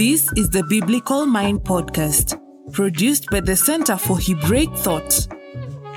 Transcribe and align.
This 0.00 0.24
is 0.34 0.48
the 0.48 0.62
Biblical 0.62 1.26
Mind 1.26 1.60
Podcast, 1.60 2.40
produced 2.72 3.26
by 3.30 3.40
the 3.40 3.54
Center 3.54 3.98
for 3.98 4.18
Hebraic 4.18 4.70
Thought. 4.76 5.28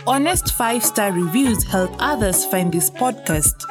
Honest 0.05 0.54
five 0.55 0.84
star 0.84 1.14
reviews 1.14 1.64
help 1.64 1.89
others 2.00 2.44
find 2.44 2.70
this 2.70 2.89
podcast. 2.89 3.63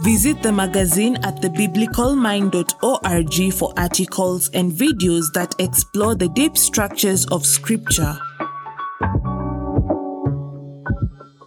Visit 0.00 0.42
the 0.42 0.50
magazine 0.50 1.14
at 1.18 1.36
thebiblicalmind.org 1.36 3.52
for 3.52 3.72
articles 3.76 4.48
and 4.48 4.72
videos 4.72 5.32
that 5.32 5.54
explore 5.60 6.16
the 6.16 6.28
deep 6.30 6.58
structures 6.58 7.24
of 7.26 7.46
Scripture. 7.46 8.18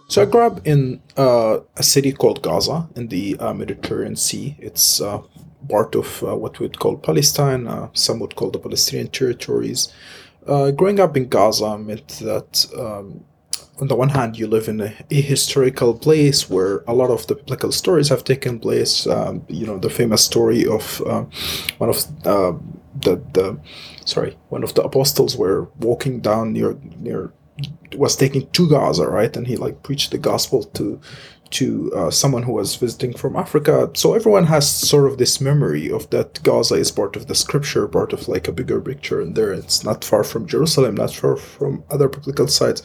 So 0.08 0.22
I 0.22 0.24
grew 0.24 0.40
up 0.40 0.66
in 0.66 1.02
uh, 1.18 1.58
a 1.76 1.82
city 1.82 2.12
called 2.12 2.40
Gaza 2.40 2.88
in 2.96 3.08
the 3.08 3.36
uh, 3.38 3.52
Mediterranean 3.52 4.16
Sea. 4.16 4.56
It's 4.58 5.02
uh, 5.02 5.20
part 5.68 5.94
of 5.94 6.22
uh, 6.22 6.36
what 6.36 6.58
we'd 6.58 6.78
call 6.78 6.96
Palestine, 6.96 7.66
uh, 7.66 7.88
some 7.92 8.18
would 8.20 8.36
call 8.36 8.50
the 8.50 8.58
Palestinian 8.58 9.08
territories. 9.08 9.92
Uh, 10.46 10.70
growing 10.70 11.00
up 11.00 11.16
in 11.16 11.28
Gaza 11.28 11.76
meant 11.78 12.08
that, 12.20 12.66
um, 12.78 13.24
on 13.80 13.88
the 13.88 13.96
one 13.96 14.10
hand, 14.10 14.38
you 14.38 14.46
live 14.46 14.68
in 14.68 14.80
a, 14.80 14.94
a, 15.10 15.20
historical 15.20 15.92
place 15.92 16.48
where 16.48 16.82
a 16.86 16.94
lot 16.94 17.10
of 17.10 17.26
the 17.26 17.34
biblical 17.34 17.72
stories 17.72 18.08
have 18.08 18.24
taken 18.24 18.58
place. 18.58 19.06
Um, 19.06 19.44
you 19.48 19.66
know, 19.66 19.78
the 19.78 19.90
famous 19.90 20.24
story 20.24 20.64
of 20.66 21.00
one 21.78 21.90
of 21.90 22.06
the, 23.00 23.20
the 23.32 23.58
sorry, 24.04 24.36
one 24.48 24.62
of 24.62 24.74
the 24.74 24.82
apostles 24.82 25.36
were 25.36 25.68
walking 25.80 26.20
down 26.20 26.52
near 26.52 26.78
near 26.96 27.32
was 27.94 28.16
taken 28.16 28.48
to 28.50 28.68
Gaza, 28.68 29.06
right? 29.08 29.36
And 29.36 29.46
he 29.46 29.56
like 29.56 29.82
preached 29.82 30.10
the 30.10 30.18
gospel 30.18 30.64
to 30.64 31.00
to 31.48 31.92
uh, 31.94 32.10
someone 32.10 32.42
who 32.42 32.52
was 32.52 32.74
visiting 32.74 33.14
from 33.14 33.36
Africa. 33.36 33.88
So 33.94 34.14
everyone 34.14 34.46
has 34.46 34.68
sort 34.68 35.10
of 35.10 35.18
this 35.18 35.40
memory 35.40 35.90
of 35.90 36.10
that 36.10 36.42
Gaza 36.42 36.74
is 36.74 36.90
part 36.90 37.14
of 37.14 37.28
the 37.28 37.36
scripture, 37.36 37.86
part 37.86 38.12
of 38.12 38.26
like 38.26 38.48
a 38.48 38.52
bigger 38.52 38.80
picture, 38.80 39.20
and 39.20 39.36
there 39.36 39.52
it's 39.52 39.84
not 39.84 40.04
far 40.04 40.24
from 40.24 40.46
Jerusalem, 40.46 40.96
not 40.96 41.14
far 41.14 41.36
from 41.36 41.84
other 41.90 42.08
biblical 42.08 42.48
sites. 42.48 42.82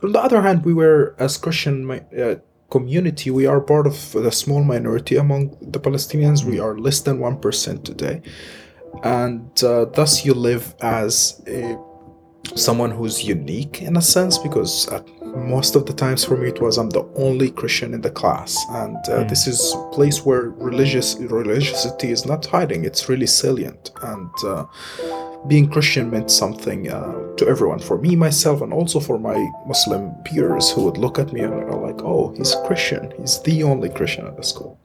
But 0.00 0.08
on 0.08 0.12
the 0.12 0.22
other 0.22 0.42
hand, 0.42 0.64
we 0.64 0.72
were 0.72 1.14
as 1.18 1.36
Christian 1.36 1.90
uh, 1.90 2.36
community, 2.70 3.30
we 3.30 3.46
are 3.46 3.60
part 3.60 3.86
of 3.86 4.12
the 4.12 4.30
small 4.30 4.62
minority 4.64 5.16
among 5.16 5.56
the 5.60 5.80
Palestinians. 5.80 6.44
We 6.44 6.60
are 6.60 6.78
less 6.78 7.00
than 7.00 7.18
one 7.18 7.38
percent 7.38 7.84
today, 7.84 8.22
and 9.02 9.50
uh, 9.62 9.84
thus 9.86 10.24
you 10.24 10.34
live 10.34 10.74
as 10.80 11.42
a 11.46 11.76
someone 12.54 12.90
who's 12.90 13.24
unique 13.24 13.82
in 13.82 13.96
a 13.96 14.02
sense 14.02 14.38
because 14.38 14.88
uh, 14.88 15.02
most 15.36 15.76
of 15.76 15.86
the 15.86 15.92
times 15.92 16.24
for 16.24 16.36
me 16.36 16.48
it 16.48 16.60
was 16.60 16.78
I'm 16.78 16.90
the 16.90 17.08
only 17.16 17.50
Christian 17.50 17.94
in 17.94 18.00
the 18.00 18.10
class. 18.10 18.56
And 18.70 18.96
uh, 18.96 19.24
mm. 19.24 19.28
this 19.28 19.46
is 19.46 19.74
a 19.74 19.90
place 19.90 20.24
where 20.24 20.50
religious 20.50 21.16
religiosity 21.16 22.10
is 22.10 22.26
not 22.26 22.46
hiding 22.46 22.84
it's 22.84 23.08
really 23.08 23.26
salient. 23.26 23.90
And 24.02 24.30
uh, 24.44 24.64
being 25.46 25.68
Christian 25.68 26.10
meant 26.10 26.30
something 26.30 26.90
uh, 26.90 27.36
to 27.36 27.46
everyone 27.46 27.78
for 27.78 27.98
me 27.98 28.16
myself 28.16 28.60
and 28.60 28.72
also 28.72 28.98
for 29.00 29.18
my 29.18 29.36
Muslim 29.66 30.14
peers 30.24 30.70
who 30.70 30.84
would 30.84 30.98
look 30.98 31.18
at 31.18 31.32
me 31.32 31.40
and 31.40 31.52
are 31.52 31.76
like 31.76 32.02
oh 32.02 32.34
he's 32.36 32.54
Christian. 32.66 33.12
He's 33.18 33.40
the 33.42 33.62
only 33.62 33.90
Christian 33.90 34.26
at 34.26 34.36
the 34.36 34.42
school 34.42 34.78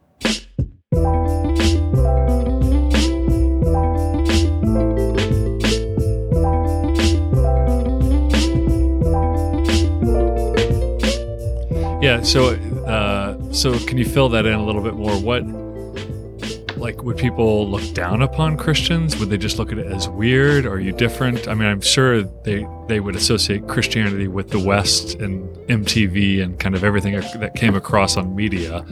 Yeah. 12.03 12.21
So, 12.21 12.55
uh, 12.85 13.53
so 13.53 13.79
can 13.85 13.97
you 13.97 14.03
fill 14.03 14.27
that 14.27 14.45
in 14.45 14.51
a 14.51 14.61
little 14.61 14.81
bit 14.81 14.95
more? 14.95 15.17
What, 15.17 15.45
like, 16.77 17.01
would 17.01 17.15
people 17.15 17.69
look 17.71 17.93
down 17.93 18.21
upon 18.21 18.57
Christians? 18.57 19.15
Would 19.19 19.29
they 19.29 19.37
just 19.37 19.57
look 19.57 19.71
at 19.71 19.77
it 19.77 19.87
as 19.87 20.09
weird? 20.09 20.65
Are 20.65 20.81
you 20.81 20.91
different? 20.91 21.47
I 21.47 21.53
mean, 21.53 21.69
I'm 21.69 21.79
sure 21.79 22.23
they 22.23 22.67
they 22.89 22.99
would 22.99 23.15
associate 23.15 23.69
Christianity 23.69 24.27
with 24.27 24.49
the 24.49 24.59
West 24.59 25.15
and 25.21 25.47
MTV 25.69 26.43
and 26.43 26.59
kind 26.59 26.75
of 26.75 26.83
everything 26.83 27.13
that 27.13 27.55
came 27.55 27.73
across 27.73 28.17
on 28.17 28.35
media. 28.35 28.85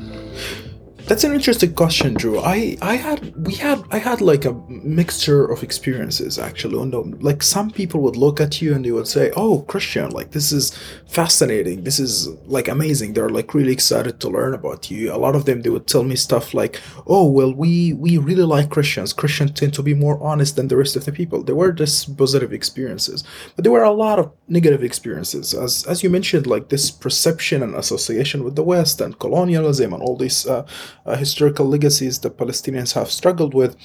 That's 1.11 1.25
an 1.25 1.33
interesting 1.33 1.73
question, 1.73 2.13
Drew. 2.13 2.39
I, 2.39 2.77
I 2.81 2.95
had 2.95 3.35
we 3.45 3.55
had 3.55 3.83
I 3.91 3.97
had 3.97 4.21
like 4.21 4.45
a 4.45 4.53
mixture 4.69 5.43
of 5.43 5.61
experiences 5.61 6.39
actually. 6.39 6.77
Like 7.19 7.43
some 7.43 7.69
people 7.69 7.99
would 8.03 8.15
look 8.15 8.39
at 8.39 8.61
you 8.61 8.73
and 8.73 8.85
they 8.85 8.93
would 8.93 9.09
say, 9.09 9.29
"Oh, 9.35 9.63
Christian, 9.63 10.11
like 10.11 10.31
this 10.31 10.53
is 10.53 10.71
fascinating. 11.09 11.83
This 11.83 11.99
is 11.99 12.29
like 12.45 12.69
amazing." 12.69 13.11
They're 13.11 13.27
like 13.29 13.53
really 13.53 13.73
excited 13.73 14.21
to 14.21 14.29
learn 14.29 14.53
about 14.53 14.89
you. 14.89 15.13
A 15.13 15.19
lot 15.19 15.35
of 15.35 15.43
them 15.43 15.63
they 15.63 15.69
would 15.69 15.85
tell 15.85 16.05
me 16.05 16.15
stuff 16.15 16.53
like, 16.53 16.79
"Oh, 17.05 17.25
well, 17.29 17.53
we 17.53 17.91
we 17.91 18.17
really 18.17 18.45
like 18.45 18.69
Christians. 18.69 19.11
Christians 19.11 19.51
tend 19.51 19.73
to 19.73 19.83
be 19.83 19.93
more 19.93 20.17
honest 20.23 20.55
than 20.55 20.69
the 20.69 20.77
rest 20.77 20.95
of 20.95 21.03
the 21.03 21.11
people." 21.11 21.43
There 21.43 21.55
were 21.55 21.73
just 21.73 22.15
positive 22.15 22.53
experiences, 22.53 23.25
but 23.57 23.63
there 23.63 23.73
were 23.73 23.83
a 23.83 23.91
lot 24.05 24.17
of 24.17 24.31
negative 24.47 24.81
experiences. 24.81 25.53
As 25.53 25.85
as 25.87 26.03
you 26.03 26.09
mentioned, 26.09 26.47
like 26.47 26.69
this 26.69 26.89
perception 26.89 27.63
and 27.63 27.75
association 27.75 28.45
with 28.45 28.55
the 28.55 28.63
West 28.63 29.01
and 29.01 29.19
colonialism 29.19 29.91
and 29.93 30.01
all 30.01 30.15
these. 30.15 30.47
Uh, 30.47 30.65
uh, 31.05 31.15
historical 31.15 31.65
legacies 31.65 32.19
that 32.19 32.37
Palestinians 32.37 32.93
have 32.93 33.09
struggled 33.11 33.53
with 33.53 33.75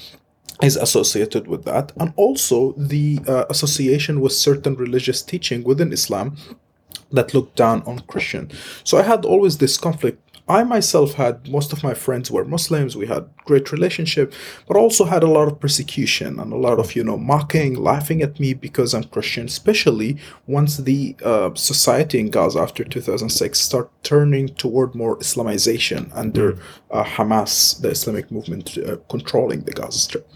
is 0.61 0.75
associated 0.75 1.47
with 1.47 1.65
that, 1.65 1.91
and 1.99 2.13
also 2.15 2.73
the 2.77 3.19
uh, 3.27 3.45
association 3.49 4.21
with 4.21 4.31
certain 4.31 4.75
religious 4.75 5.21
teaching 5.21 5.63
within 5.63 5.93
Islam 5.93 6.35
that 7.11 7.33
looked 7.33 7.55
down 7.55 7.83
on 7.83 7.99
Christian. 7.99 8.51
So 8.83 8.97
I 8.97 9.03
had 9.03 9.23
always 9.25 9.57
this 9.57 9.77
conflict 9.77 10.26
I 10.49 10.63
myself 10.63 11.13
had 11.15 11.49
most 11.49 11.73
of 11.73 11.83
my 11.83 11.93
friends 11.93 12.31
were 12.31 12.45
Muslims. 12.45 12.95
We 12.95 13.07
had 13.07 13.29
great 13.43 13.71
relationship, 13.71 14.33
but 14.67 14.77
also 14.77 15.03
had 15.03 15.21
a 15.23 15.27
lot 15.27 15.47
of 15.47 15.59
persecution 15.59 16.39
and 16.39 16.53
a 16.53 16.57
lot 16.57 16.79
of 16.79 16.95
you 16.95 17.03
know 17.03 17.17
mocking, 17.17 17.75
laughing 17.75 18.21
at 18.21 18.39
me 18.39 18.53
because 18.53 18.93
I'm 18.93 19.03
Christian. 19.05 19.47
Especially 19.47 20.17
once 20.45 20.77
the 20.77 21.15
uh, 21.23 21.53
society 21.55 22.19
in 22.19 22.29
Gaza 22.29 22.59
after 22.59 22.83
2006 22.85 23.59
start 23.59 23.91
turning 24.03 24.47
toward 24.47 24.95
more 24.95 25.17
Islamization 25.17 26.09
under 26.13 26.53
hmm. 26.53 26.61
uh, 26.91 27.03
Hamas, 27.03 27.81
the 27.81 27.89
Islamic 27.89 28.31
movement 28.31 28.77
uh, 28.77 28.97
controlling 29.09 29.61
the 29.61 29.73
Gaza 29.73 29.99
Strip. 29.99 30.29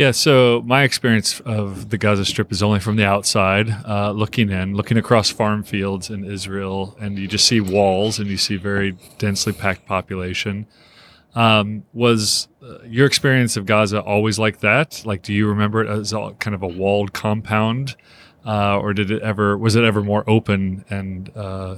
Yeah, 0.00 0.12
so 0.12 0.62
my 0.64 0.84
experience 0.84 1.40
of 1.40 1.90
the 1.90 1.98
Gaza 1.98 2.24
Strip 2.24 2.50
is 2.50 2.62
only 2.62 2.80
from 2.80 2.96
the 2.96 3.04
outside, 3.04 3.68
uh, 3.86 4.12
looking 4.12 4.48
in, 4.48 4.72
looking 4.72 4.96
across 4.96 5.28
farm 5.28 5.62
fields 5.62 6.08
in 6.08 6.24
Israel, 6.24 6.96
and 6.98 7.18
you 7.18 7.28
just 7.28 7.46
see 7.46 7.60
walls 7.60 8.18
and 8.18 8.26
you 8.30 8.38
see 8.38 8.56
very 8.56 8.96
densely 9.18 9.52
packed 9.52 9.84
population. 9.84 10.66
Um, 11.34 11.84
was 11.92 12.48
uh, 12.62 12.78
your 12.84 13.06
experience 13.06 13.58
of 13.58 13.66
Gaza 13.66 14.00
always 14.00 14.38
like 14.38 14.60
that? 14.60 15.02
Like, 15.04 15.20
do 15.20 15.34
you 15.34 15.46
remember 15.46 15.84
it 15.84 15.90
as 15.90 16.12
kind 16.12 16.54
of 16.54 16.62
a 16.62 16.66
walled 16.66 17.12
compound, 17.12 17.94
uh, 18.46 18.78
or 18.78 18.94
did 18.94 19.10
it 19.10 19.20
ever 19.20 19.58
was 19.58 19.76
it 19.76 19.84
ever 19.84 20.02
more 20.02 20.24
open 20.26 20.82
and 20.88 21.30
uh, 21.36 21.76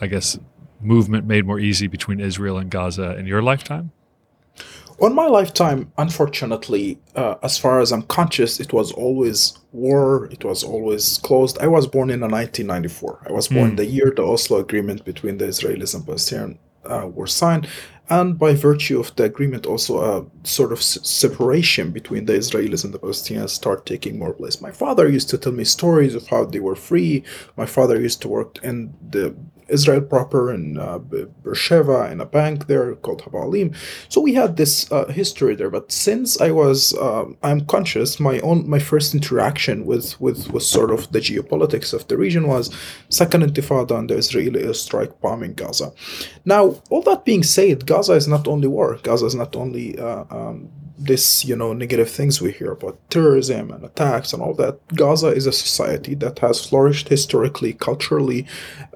I 0.00 0.06
guess 0.06 0.38
movement 0.80 1.26
made 1.26 1.44
more 1.44 1.58
easy 1.58 1.88
between 1.88 2.20
Israel 2.20 2.56
and 2.56 2.70
Gaza 2.70 3.16
in 3.16 3.26
your 3.26 3.42
lifetime? 3.42 3.90
On 5.00 5.14
my 5.14 5.26
lifetime, 5.26 5.92
unfortunately, 5.98 6.98
uh, 7.14 7.34
as 7.42 7.58
far 7.58 7.80
as 7.80 7.92
I'm 7.92 8.02
conscious, 8.02 8.60
it 8.60 8.72
was 8.72 8.92
always 8.92 9.58
war. 9.72 10.26
It 10.26 10.44
was 10.44 10.62
always 10.62 11.18
closed. 11.18 11.58
I 11.58 11.66
was 11.66 11.86
born 11.86 12.10
in 12.10 12.20
1994. 12.20 13.26
I 13.28 13.32
was 13.32 13.48
born 13.48 13.72
mm. 13.72 13.76
the 13.76 13.86
year 13.86 14.12
the 14.14 14.22
Oslo 14.22 14.58
Agreement 14.58 15.04
between 15.04 15.38
the 15.38 15.46
Israelis 15.46 15.94
and 15.94 16.04
Palestinians 16.04 16.58
uh, 16.84 17.08
were 17.08 17.26
signed, 17.26 17.66
and 18.10 18.38
by 18.38 18.54
virtue 18.54 19.00
of 19.00 19.14
the 19.16 19.24
agreement, 19.24 19.66
also 19.66 20.00
a 20.00 20.46
sort 20.46 20.72
of 20.72 20.78
s- 20.78 20.98
separation 21.02 21.90
between 21.90 22.26
the 22.26 22.34
Israelis 22.34 22.84
and 22.84 22.92
the 22.92 22.98
Palestinians 22.98 23.50
start 23.50 23.86
taking 23.86 24.18
more 24.18 24.34
place. 24.34 24.60
My 24.60 24.70
father 24.70 25.08
used 25.08 25.30
to 25.30 25.38
tell 25.38 25.52
me 25.52 25.64
stories 25.64 26.14
of 26.14 26.26
how 26.26 26.44
they 26.44 26.60
were 26.60 26.76
free. 26.76 27.24
My 27.56 27.66
father 27.66 28.00
used 28.00 28.20
to 28.22 28.28
work 28.28 28.58
in 28.62 28.92
the 29.10 29.34
Israel 29.68 30.00
proper 30.00 30.52
in 30.52 30.78
uh, 30.78 30.98
Beersheba 30.98 32.10
in 32.10 32.20
a 32.20 32.26
bank 32.26 32.66
there 32.66 32.94
called 32.96 33.22
Hapoalim. 33.22 33.74
So 34.08 34.20
we 34.20 34.34
had 34.34 34.56
this 34.56 34.90
uh, 34.92 35.06
history 35.06 35.54
there. 35.54 35.70
But 35.70 35.92
since 35.92 36.40
I 36.40 36.50
was 36.50 36.94
uh, 36.94 37.26
I'm 37.42 37.66
conscious, 37.66 38.20
my 38.20 38.40
own 38.40 38.68
my 38.68 38.78
first 38.78 39.14
interaction 39.14 39.86
with 39.86 40.20
with 40.20 40.50
was 40.50 40.66
sort 40.66 40.90
of 40.90 41.10
the 41.12 41.20
geopolitics 41.20 41.92
of 41.92 42.06
the 42.08 42.16
region 42.16 42.46
was 42.48 42.74
Second 43.08 43.42
Intifada 43.42 43.98
and 43.98 44.10
the 44.10 44.16
Israeli 44.16 44.62
airstrike 44.62 45.20
bombing 45.20 45.54
Gaza. 45.54 45.92
Now, 46.44 46.82
all 46.90 47.02
that 47.02 47.24
being 47.24 47.42
said, 47.42 47.86
Gaza 47.86 48.12
is 48.12 48.28
not 48.28 48.46
only 48.46 48.68
war. 48.68 48.98
Gaza 49.02 49.26
is 49.26 49.34
not 49.34 49.56
only 49.56 49.98
uh, 49.98 50.24
um, 50.30 50.70
this 50.96 51.44
you 51.44 51.56
know 51.56 51.72
negative 51.72 52.08
things 52.08 52.40
we 52.40 52.52
hear 52.52 52.72
about 52.72 52.98
terrorism 53.10 53.70
and 53.70 53.84
attacks 53.84 54.32
and 54.32 54.40
all 54.40 54.54
that 54.54 54.78
gaza 54.94 55.28
is 55.28 55.46
a 55.46 55.52
society 55.52 56.14
that 56.14 56.38
has 56.38 56.64
flourished 56.64 57.08
historically 57.08 57.72
culturally 57.72 58.46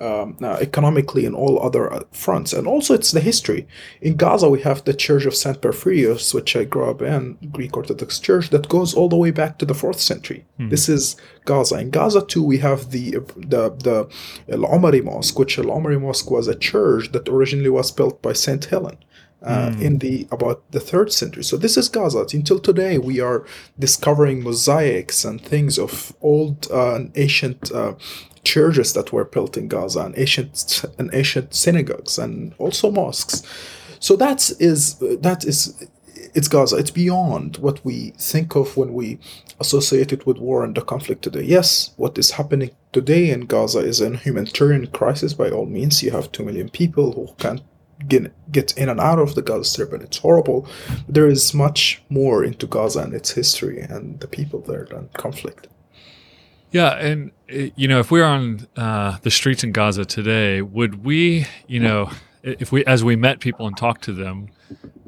um, 0.00 0.36
uh, 0.40 0.58
economically 0.60 1.26
and 1.26 1.34
all 1.34 1.60
other 1.60 1.92
uh, 1.92 2.02
fronts. 2.12 2.52
And 2.52 2.66
also 2.68 2.94
it's 2.94 3.10
the 3.10 3.20
history. 3.20 3.66
In 4.00 4.16
gaza 4.16 4.48
we 4.48 4.60
have 4.62 4.84
the 4.84 4.94
church 4.94 5.24
of 5.26 5.34
saint 5.34 5.60
porphyrios 5.60 6.32
which 6.32 6.54
i 6.54 6.64
grew 6.64 6.88
up 6.90 7.02
in 7.02 7.36
greek 7.50 7.76
orthodox 7.76 8.18
church 8.20 8.50
that 8.50 8.68
goes 8.68 8.94
all 8.94 9.08
the 9.08 9.16
way 9.16 9.30
back 9.30 9.58
to 9.58 9.64
the 9.64 9.74
fourth 9.74 10.00
century. 10.00 10.44
Mm. 10.60 10.70
this 10.70 10.88
is 10.88 11.16
gaza. 11.44 11.78
In 11.78 11.90
gaza 11.90 12.22
too 12.24 12.44
we 12.44 12.58
have 12.58 12.90
the 12.90 13.10
the 13.36 13.70
the 13.86 14.08
al-omari 14.52 15.00
mosque 15.00 15.38
which 15.38 15.58
al-omari 15.58 15.98
mosque 15.98 16.30
was 16.30 16.46
a 16.46 16.54
church 16.54 17.10
that 17.12 17.28
originally 17.28 17.70
was 17.70 17.90
built 17.90 18.22
by 18.22 18.32
saint 18.32 18.66
helen 18.66 18.98
uh, 19.42 19.72
in 19.80 19.98
the 19.98 20.26
about 20.30 20.70
the 20.72 20.80
third 20.80 21.12
century. 21.12 21.44
So 21.44 21.56
this 21.56 21.76
is 21.76 21.88
Gaza. 21.88 22.26
Until 22.32 22.58
today, 22.58 22.98
we 22.98 23.20
are 23.20 23.46
discovering 23.78 24.42
mosaics 24.42 25.24
and 25.24 25.40
things 25.40 25.78
of 25.78 26.12
old 26.20 26.66
uh, 26.70 26.96
and 26.96 27.12
ancient 27.16 27.70
uh, 27.72 27.94
churches 28.42 28.92
that 28.94 29.12
were 29.12 29.24
built 29.24 29.56
in 29.56 29.68
Gaza 29.68 30.00
and 30.00 30.18
ancient 30.18 30.84
and 30.98 31.10
ancient 31.12 31.54
synagogues 31.54 32.18
and 32.18 32.54
also 32.58 32.90
mosques. 32.90 33.42
So 34.00 34.16
that 34.16 34.50
is 34.58 34.98
that 34.98 35.44
is 35.44 35.86
it's 36.34 36.48
Gaza. 36.48 36.76
It's 36.76 36.90
beyond 36.90 37.56
what 37.58 37.84
we 37.84 38.10
think 38.18 38.54
of 38.54 38.76
when 38.76 38.92
we 38.92 39.18
associate 39.60 40.12
it 40.12 40.26
with 40.26 40.38
war 40.38 40.64
and 40.64 40.74
the 40.74 40.82
conflict 40.82 41.22
today. 41.22 41.42
Yes, 41.42 41.92
what 41.96 42.18
is 42.18 42.32
happening 42.32 42.70
today 42.92 43.30
in 43.30 43.46
Gaza 43.46 43.80
is 43.80 44.00
a 44.00 44.16
humanitarian 44.16 44.86
crisis. 44.88 45.34
By 45.34 45.50
all 45.50 45.66
means, 45.66 46.02
you 46.02 46.10
have 46.10 46.30
two 46.30 46.44
million 46.44 46.68
people 46.68 47.12
who 47.12 47.34
can't 47.38 47.62
get, 48.06 48.76
in 48.76 48.88
and 48.88 49.00
out 49.00 49.18
of 49.18 49.34
the 49.34 49.42
Gaza 49.42 49.64
Strip, 49.64 49.92
and 49.92 50.02
it's 50.02 50.18
horrible. 50.18 50.68
There 51.08 51.28
is 51.28 51.54
much 51.54 52.02
more 52.08 52.44
into 52.44 52.66
Gaza 52.66 53.00
and 53.00 53.14
its 53.14 53.32
history 53.32 53.80
and 53.80 54.20
the 54.20 54.28
people 54.28 54.60
there 54.60 54.86
than 54.90 55.08
conflict. 55.14 55.68
Yeah, 56.70 56.96
and 56.98 57.32
uh, 57.52 57.70
you 57.76 57.88
know, 57.88 57.98
if 57.98 58.10
we're 58.10 58.24
on 58.24 58.66
uh, 58.76 59.18
the 59.22 59.30
streets 59.30 59.64
in 59.64 59.72
Gaza 59.72 60.04
today, 60.04 60.60
would 60.60 61.04
we, 61.04 61.46
you 61.66 61.80
know, 61.80 62.10
if 62.42 62.70
we 62.70 62.84
as 62.84 63.02
we 63.02 63.16
met 63.16 63.40
people 63.40 63.66
and 63.66 63.76
talked 63.76 64.04
to 64.04 64.12
them, 64.12 64.50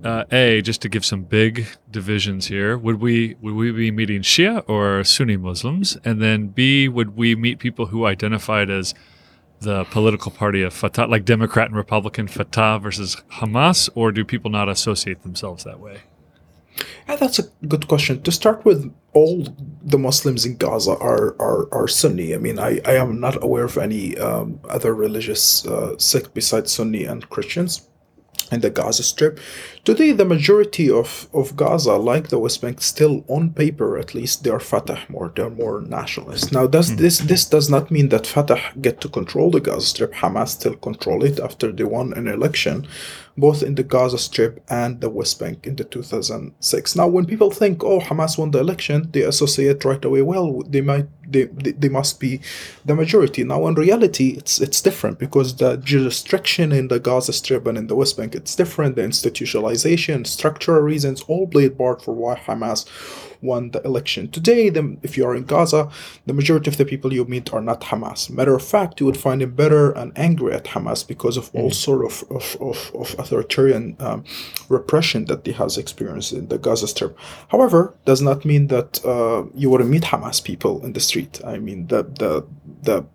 uh, 0.03 0.25
a 0.33 0.63
just 0.63 0.81
to 0.83 0.89
give 0.89 1.05
some 1.05 1.23
big 1.23 1.67
divisions 1.91 2.47
here, 2.47 2.79
would 2.79 3.01
we 3.01 3.37
would 3.43 3.55
we 3.55 3.73
be 3.73 3.91
meeting 3.91 4.23
Shia 4.23 4.65
or 4.69 5.05
Sunni 5.05 5.37
Muslims, 5.37 5.99
and 6.03 6.23
then 6.23 6.49
b 6.49 6.89
would 6.89 7.15
we 7.15 7.37
meet 7.37 7.59
people 7.59 7.87
who 7.87 8.07
identified 8.07 8.71
as 8.71 8.95
the 9.61 9.85
political 9.85 10.33
party 10.33 10.63
of 10.63 10.73
Fatah, 10.73 11.07
like 11.07 11.25
Democrat 11.25 11.69
and 11.69 11.77
Republican 11.77 12.29
Fatah 12.29 12.79
versus 12.83 13.17
Hamas, 13.33 13.89
or 13.95 14.13
do 14.13 14.25
people 14.25 14.51
not 14.51 14.69
associate 14.69 15.23
themselves 15.23 15.65
that 15.65 15.81
way? 15.81 15.99
Yeah, 17.09 17.17
that's 17.17 17.39
a 17.39 17.45
good 17.67 17.89
question. 17.89 18.23
To 18.23 18.33
start 18.33 18.65
with, 18.65 18.93
all 19.13 19.47
the 19.83 19.99
Muslims 19.99 20.47
in 20.47 20.57
Gaza 20.57 20.93
are 20.93 21.35
are, 21.39 21.69
are 21.73 21.89
Sunni. 21.89 22.35
I 22.35 22.39
mean, 22.39 22.59
I, 22.59 22.81
I 22.87 22.95
am 22.95 23.21
not 23.21 23.43
aware 23.43 23.65
of 23.65 23.77
any 23.77 24.17
um, 24.19 24.61
other 24.69 24.95
religious 24.95 25.67
uh, 25.67 25.99
sect 25.99 26.33
besides 26.33 26.73
Sunni 26.73 27.05
and 27.05 27.29
Christians 27.29 27.90
in 28.51 28.61
the 28.61 28.71
Gaza 28.71 29.03
Strip. 29.03 29.39
Today, 29.85 30.13
the 30.13 30.25
majority 30.25 30.91
of, 30.91 31.29
of 31.33 31.57
Gaza, 31.57 31.95
like 31.97 32.29
the 32.29 32.39
West 32.39 32.61
Bank, 32.61 32.81
still 32.81 33.25
on 33.29 33.51
paper 33.51 33.99
at 33.99 34.15
least, 34.15 34.45
they 34.45 34.51
are 34.51 34.61
Fatah 34.61 35.01
more. 35.09 35.33
They're 35.35 35.51
more 35.51 35.81
nationalist. 35.81 36.53
Now, 36.53 36.67
does 36.67 36.91
mm. 36.91 36.97
this 36.97 37.19
this 37.21 37.45
does 37.45 37.71
not 37.71 37.91
mean 37.91 38.09
that 38.11 38.27
Fatah 38.27 38.61
get 38.81 39.01
to 39.01 39.09
control 39.09 39.51
the 39.51 39.61
Gaza 39.61 39.87
Strip? 39.87 40.13
Hamas 40.15 40.49
still 40.49 40.75
control 40.75 41.25
it 41.25 41.39
after 41.41 41.73
they 41.73 41.85
won 41.85 42.13
an 42.13 42.29
election, 42.29 42.87
both 43.37 43.63
in 43.63 43.75
the 43.75 43.83
Gaza 43.83 44.19
Strip 44.19 44.63
and 44.69 45.01
the 45.01 45.11
West 45.11 45.39
Bank 45.39 45.67
in 45.67 45.77
the 45.77 45.85
2006. 45.85 46.97
Now, 46.97 47.07
when 47.09 47.27
people 47.27 47.51
think, 47.51 47.83
oh, 47.85 48.01
Hamas 48.01 48.37
won 48.37 48.51
the 48.51 48.61
election, 48.61 49.11
they 49.13 49.23
associate 49.23 49.85
right 49.85 50.05
away. 50.05 50.23
Well, 50.23 50.63
they 50.63 50.81
might 50.81 51.09
they, 51.31 51.45
they, 51.45 51.73
they 51.73 51.89
must 51.89 52.21
be 52.21 52.41
the 52.85 52.95
majority. 52.95 53.45
Now, 53.45 53.67
in 53.67 53.75
reality, 53.75 54.35
it's 54.37 54.61
it's 54.61 54.81
different 54.81 55.19
because 55.19 55.57
the 55.57 55.77
jurisdiction 55.77 56.73
in 56.73 56.89
the 56.89 57.01
Gaza 57.01 57.33
Strip 57.33 57.67
and 57.67 57.79
in 57.79 57.87
the 57.87 57.97
West 57.97 58.17
Bank 58.17 58.35
it's 58.35 58.55
different. 58.55 58.97
The 58.97 59.03
institutionalization, 59.03 60.27
structural 60.27 60.83
reasons 60.83 61.23
all 61.23 61.47
played 61.47 61.77
part 61.79 62.03
for 62.03 62.15
why 62.15 62.37
Hamas 62.37 62.87
won 63.43 63.71
the 63.71 63.81
election. 63.83 64.29
Today, 64.31 64.69
the, 64.69 64.97
if 65.03 65.17
you 65.17 65.25
are 65.27 65.35
in 65.35 65.45
Gaza, 65.45 65.91
the 66.27 66.33
majority 66.33 66.71
of 66.71 66.77
the 66.77 66.85
people 66.85 67.13
you 67.13 67.25
meet 67.25 67.53
are 67.53 67.61
not 67.61 67.81
Hamas. 67.83 68.31
Matter 68.31 68.55
of 68.55 68.65
fact, 68.65 69.01
you 69.01 69.07
would 69.07 69.17
find 69.17 69.41
them 69.41 69.53
bitter 69.53 69.93
and 69.93 70.13
angry 70.17 70.53
at 70.53 70.65
Hamas 70.65 71.07
because 71.07 71.37
of 71.37 71.51
all 71.55 71.71
mm. 71.71 71.75
sort 71.75 72.05
of, 72.05 72.25
of, 72.31 72.57
of, 72.61 72.93
of 72.95 73.19
authoritarian 73.19 73.97
um, 74.01 74.25
repression 74.69 75.25
that 75.27 75.45
they 75.45 75.53
has 75.53 75.77
experienced 75.79 76.33
in 76.33 76.49
the 76.49 76.59
Gaza 76.59 76.89
Strip. 76.89 77.17
However, 77.49 77.95
does 78.05 78.23
not 78.23 78.45
mean 78.45 78.69
that 78.69 79.05
uh, 79.05 79.45
you 79.55 79.71
wouldn't 79.71 79.91
meet 79.91 80.05
Hamas 80.05 80.43
people 80.43 80.85
in 80.85 80.93
the 80.93 81.01
street. 81.01 81.20
I 81.45 81.59
mean, 81.59 81.87
the 81.87 82.03
the 82.05 82.47
the 82.83 83.07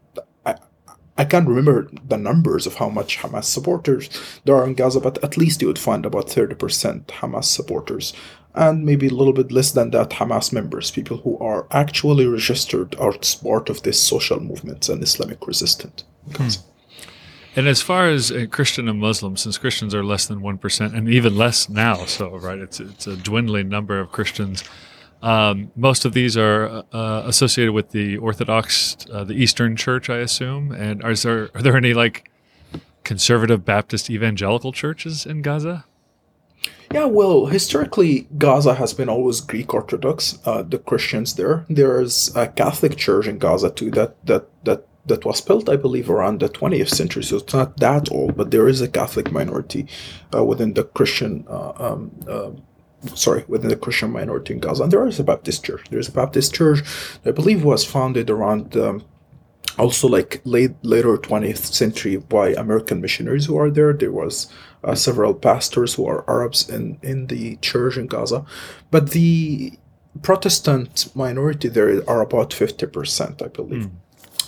I 1.17 1.23
can't 1.23 1.47
remember 1.47 1.89
the 2.07 2.17
numbers 2.17 2.67
of 2.67 2.75
how 2.75 2.89
much 2.89 3.19
Hamas 3.19 3.45
supporters 3.45 4.09
there 4.43 4.55
are 4.55 4.67
in 4.67 4.73
Gaza, 4.73 4.99
but 4.99 5.23
at 5.23 5.37
least 5.37 5.61
you 5.61 5.67
would 5.67 5.79
find 5.79 6.05
about 6.05 6.27
30% 6.27 7.05
Hamas 7.05 7.45
supporters 7.45 8.13
and 8.53 8.85
maybe 8.85 9.07
a 9.07 9.13
little 9.13 9.33
bit 9.33 9.51
less 9.51 9.71
than 9.71 9.91
that 9.91 10.11
Hamas 10.11 10.51
members, 10.51 10.91
people 10.91 11.17
who 11.17 11.37
are 11.39 11.67
actually 11.71 12.25
registered 12.25 12.95
as 12.95 13.35
part 13.35 13.69
of 13.69 13.83
this 13.83 13.99
social 13.99 14.39
movement 14.39 14.89
and 14.89 15.03
Islamic 15.03 15.45
resistance. 15.47 16.03
Hmm. 16.35 16.47
And 17.57 17.67
as 17.67 17.81
far 17.81 18.09
as 18.09 18.33
Christian 18.51 18.89
and 18.89 18.99
Muslim, 18.99 19.37
since 19.37 19.57
Christians 19.57 19.95
are 19.95 20.03
less 20.03 20.25
than 20.25 20.41
1%, 20.41 20.93
and 20.93 21.07
even 21.07 21.37
less 21.37 21.69
now, 21.69 22.05
so, 22.05 22.35
right, 22.37 22.59
it's, 22.59 22.81
it's 22.81 23.07
a 23.07 23.15
dwindling 23.15 23.69
number 23.69 23.99
of 23.99 24.11
Christians. 24.11 24.63
Um, 25.21 25.71
most 25.75 26.05
of 26.05 26.13
these 26.13 26.37
are 26.37 26.83
uh, 26.93 27.23
associated 27.25 27.73
with 27.73 27.91
the 27.91 28.17
Orthodox, 28.17 28.97
uh, 29.11 29.23
the 29.23 29.33
Eastern 29.33 29.75
Church, 29.75 30.09
I 30.09 30.17
assume. 30.17 30.71
And 30.71 31.03
are 31.03 31.15
there, 31.15 31.49
are 31.55 31.61
there 31.61 31.77
any 31.77 31.93
like 31.93 32.29
conservative 33.03 33.65
Baptist 33.65 34.09
evangelical 34.09 34.71
churches 34.71 35.25
in 35.25 35.41
Gaza? 35.41 35.85
Yeah, 36.93 37.05
well, 37.05 37.47
historically, 37.47 38.27
Gaza 38.37 38.75
has 38.75 38.93
been 38.93 39.09
always 39.09 39.41
Greek 39.41 39.73
Orthodox. 39.73 40.37
Uh, 40.45 40.61
the 40.61 40.77
Christians 40.77 41.35
there. 41.35 41.65
There's 41.69 42.35
a 42.35 42.47
Catholic 42.47 42.95
church 42.95 43.27
in 43.27 43.37
Gaza 43.37 43.71
too. 43.71 43.91
That 43.91 44.23
that 44.25 44.47
that 44.65 44.85
that 45.07 45.25
was 45.25 45.41
built, 45.41 45.69
I 45.69 45.75
believe, 45.75 46.09
around 46.09 46.39
the 46.39 46.49
20th 46.49 46.89
century. 46.89 47.23
So 47.23 47.37
it's 47.37 47.53
not 47.53 47.77
that 47.77 48.11
old, 48.11 48.35
but 48.35 48.51
there 48.51 48.67
is 48.67 48.81
a 48.81 48.87
Catholic 48.87 49.31
minority 49.31 49.87
uh, 50.33 50.43
within 50.43 50.73
the 50.73 50.83
Christian. 50.83 51.45
Uh, 51.47 51.73
um, 51.77 52.11
uh, 52.27 52.51
sorry, 53.15 53.43
within 53.47 53.69
the 53.69 53.75
Christian 53.75 54.11
minority 54.11 54.53
in 54.53 54.59
Gaza, 54.59 54.83
and 54.83 54.91
there 54.91 55.07
is 55.07 55.19
a 55.19 55.23
Baptist 55.23 55.63
church. 55.63 55.85
There's 55.89 56.09
a 56.09 56.11
Baptist 56.11 56.53
church, 56.53 56.81
that 57.23 57.31
I 57.31 57.33
believe, 57.33 57.63
was 57.63 57.85
founded 57.85 58.29
around. 58.29 58.75
Um, 58.77 59.03
also 59.77 60.07
like 60.07 60.41
late 60.45 60.71
later 60.83 61.17
20th 61.17 61.57
century 61.57 62.15
by 62.15 62.49
american 62.53 63.01
missionaries 63.01 63.45
who 63.45 63.57
are 63.57 63.69
there 63.69 63.91
there 63.91 64.11
was 64.11 64.47
uh, 64.85 64.95
several 64.95 65.33
pastors 65.33 65.95
who 65.95 66.07
are 66.07 66.23
arabs 66.29 66.69
in 66.69 66.97
in 67.01 67.27
the 67.27 67.57
church 67.57 67.97
in 67.97 68.07
gaza 68.07 68.45
but 68.89 69.11
the 69.11 69.73
protestant 70.21 71.13
minority 71.13 71.67
there 71.67 72.01
are 72.09 72.21
about 72.21 72.51
50% 72.51 73.43
i 73.43 73.47
believe 73.47 73.87
mm. 73.87 73.91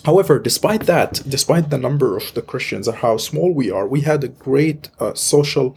However, 0.06 0.40
despite 0.40 0.84
that, 0.86 1.22
despite 1.28 1.70
the 1.70 1.78
number 1.78 2.16
of 2.16 2.34
the 2.34 2.42
Christians 2.42 2.88
and 2.88 2.96
how 2.98 3.18
small 3.18 3.52
we 3.54 3.70
are, 3.70 3.86
we 3.86 4.02
had 4.02 4.24
a 4.24 4.30
great 4.30 4.90
uh, 5.00 5.14
social 5.14 5.76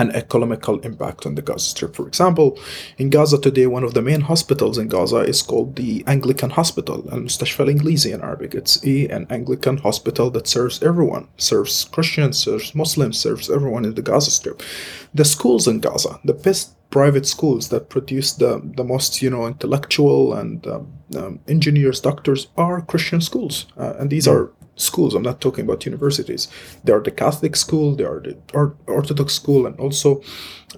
an 0.00 0.10
economical 0.12 0.80
impact 0.80 1.26
on 1.26 1.34
the 1.34 1.42
Gaza 1.42 1.68
Strip. 1.68 1.94
For 1.94 2.08
example, 2.08 2.58
in 2.96 3.10
Gaza 3.10 3.38
today, 3.38 3.66
one 3.66 3.84
of 3.84 3.92
the 3.92 4.02
main 4.02 4.22
hospitals 4.22 4.78
in 4.78 4.88
Gaza 4.88 5.18
is 5.18 5.42
called 5.42 5.76
the 5.76 6.02
Anglican 6.06 6.50
Hospital, 6.50 7.06
Al 7.12 7.20
Mustashfa 7.20 7.60
Al 7.60 8.14
in 8.14 8.20
Arabic. 8.22 8.54
It's 8.54 8.84
a, 8.84 9.08
an 9.08 9.26
Anglican 9.28 9.76
hospital 9.76 10.30
that 10.30 10.48
serves 10.48 10.82
everyone, 10.82 11.28
serves 11.36 11.84
Christians, 11.84 12.38
serves 12.38 12.74
Muslims, 12.74 13.18
serves 13.18 13.50
everyone 13.50 13.84
in 13.84 13.94
the 13.94 14.02
Gaza 14.02 14.30
Strip. 14.30 14.62
The 15.12 15.24
schools 15.24 15.68
in 15.68 15.80
Gaza, 15.80 16.18
the 16.24 16.34
best 16.34 16.74
private 16.90 17.26
schools 17.26 17.68
that 17.68 17.88
produce 17.88 18.32
the, 18.32 18.60
the 18.76 18.82
most 18.82 19.22
you 19.22 19.30
know 19.30 19.46
intellectual 19.46 20.34
and 20.34 20.66
um, 20.66 20.92
um, 21.16 21.38
engineers 21.46 22.00
doctors 22.00 22.48
are 22.56 22.80
christian 22.82 23.20
schools 23.20 23.66
uh, 23.78 23.94
and 24.00 24.10
these 24.10 24.26
are 24.26 24.50
schools. 24.80 25.14
I'm 25.14 25.22
not 25.22 25.40
talking 25.40 25.64
about 25.64 25.86
universities. 25.86 26.48
They 26.84 26.92
are 26.92 27.00
the 27.00 27.10
Catholic 27.10 27.56
school, 27.56 27.94
they 27.94 28.04
are 28.04 28.20
the 28.20 28.36
Orthodox 28.86 29.34
school, 29.34 29.66
and 29.66 29.78
also 29.78 30.22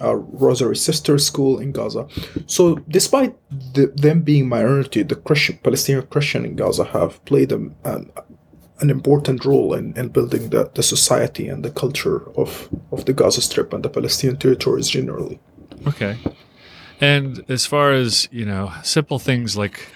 uh, 0.01 0.15
Rosary 0.15 0.75
Sister 0.75 1.17
School 1.17 1.59
in 1.59 1.71
Gaza. 1.71 2.07
So, 2.47 2.75
despite 2.87 3.35
the, 3.73 3.87
them 3.95 4.21
being 4.21 4.49
minority, 4.49 5.03
the 5.03 5.15
Christian, 5.15 5.57
Palestinian 5.63 6.05
Christian 6.07 6.45
in 6.45 6.55
Gaza 6.55 6.85
have 6.85 7.23
played 7.25 7.51
a, 7.51 7.55
an, 7.83 8.11
an 8.79 8.89
important 8.89 9.45
role 9.45 9.73
in, 9.73 9.97
in 9.97 10.09
building 10.09 10.49
the, 10.49 10.69
the 10.73 10.83
society 10.83 11.47
and 11.47 11.63
the 11.63 11.71
culture 11.71 12.29
of, 12.37 12.69
of 12.91 13.05
the 13.05 13.13
Gaza 13.13 13.41
Strip 13.41 13.73
and 13.73 13.83
the 13.83 13.89
Palestinian 13.89 14.37
territories 14.37 14.89
generally. 14.89 15.39
Okay. 15.87 16.17
And 17.01 17.43
as 17.49 17.65
far 17.65 17.91
as, 17.91 18.29
you 18.31 18.45
know, 18.45 18.71
simple 18.83 19.19
things 19.19 19.57
like 19.57 19.87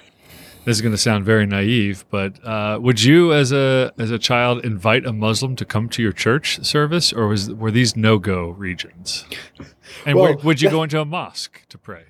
this 0.68 0.76
is 0.76 0.82
going 0.82 0.92
to 0.92 0.98
sound 0.98 1.24
very 1.24 1.46
naive, 1.46 2.04
but 2.10 2.44
uh, 2.46 2.78
would 2.82 3.02
you, 3.02 3.32
as 3.32 3.54
a 3.54 3.94
as 3.98 4.12
a 4.12 4.20
child, 4.20 4.66
invite 4.66 5.06
a 5.06 5.14
Muslim 5.14 5.56
to 5.56 5.64
come 5.64 5.88
to 5.88 6.04
your 6.04 6.12
church 6.12 6.62
service, 6.62 7.14
or 7.14 7.30
was 7.30 7.50
were 7.50 7.72
these 7.72 7.96
no 7.96 8.20
go 8.20 8.50
regions? 8.50 9.26
And 10.06 10.18
well, 10.18 10.26
where, 10.26 10.38
would 10.44 10.62
you 10.62 10.68
that, 10.68 10.76
go 10.76 10.84
into 10.84 11.00
a 11.00 11.06
mosque 11.06 11.66
to 11.70 11.78
pray? 11.78 12.04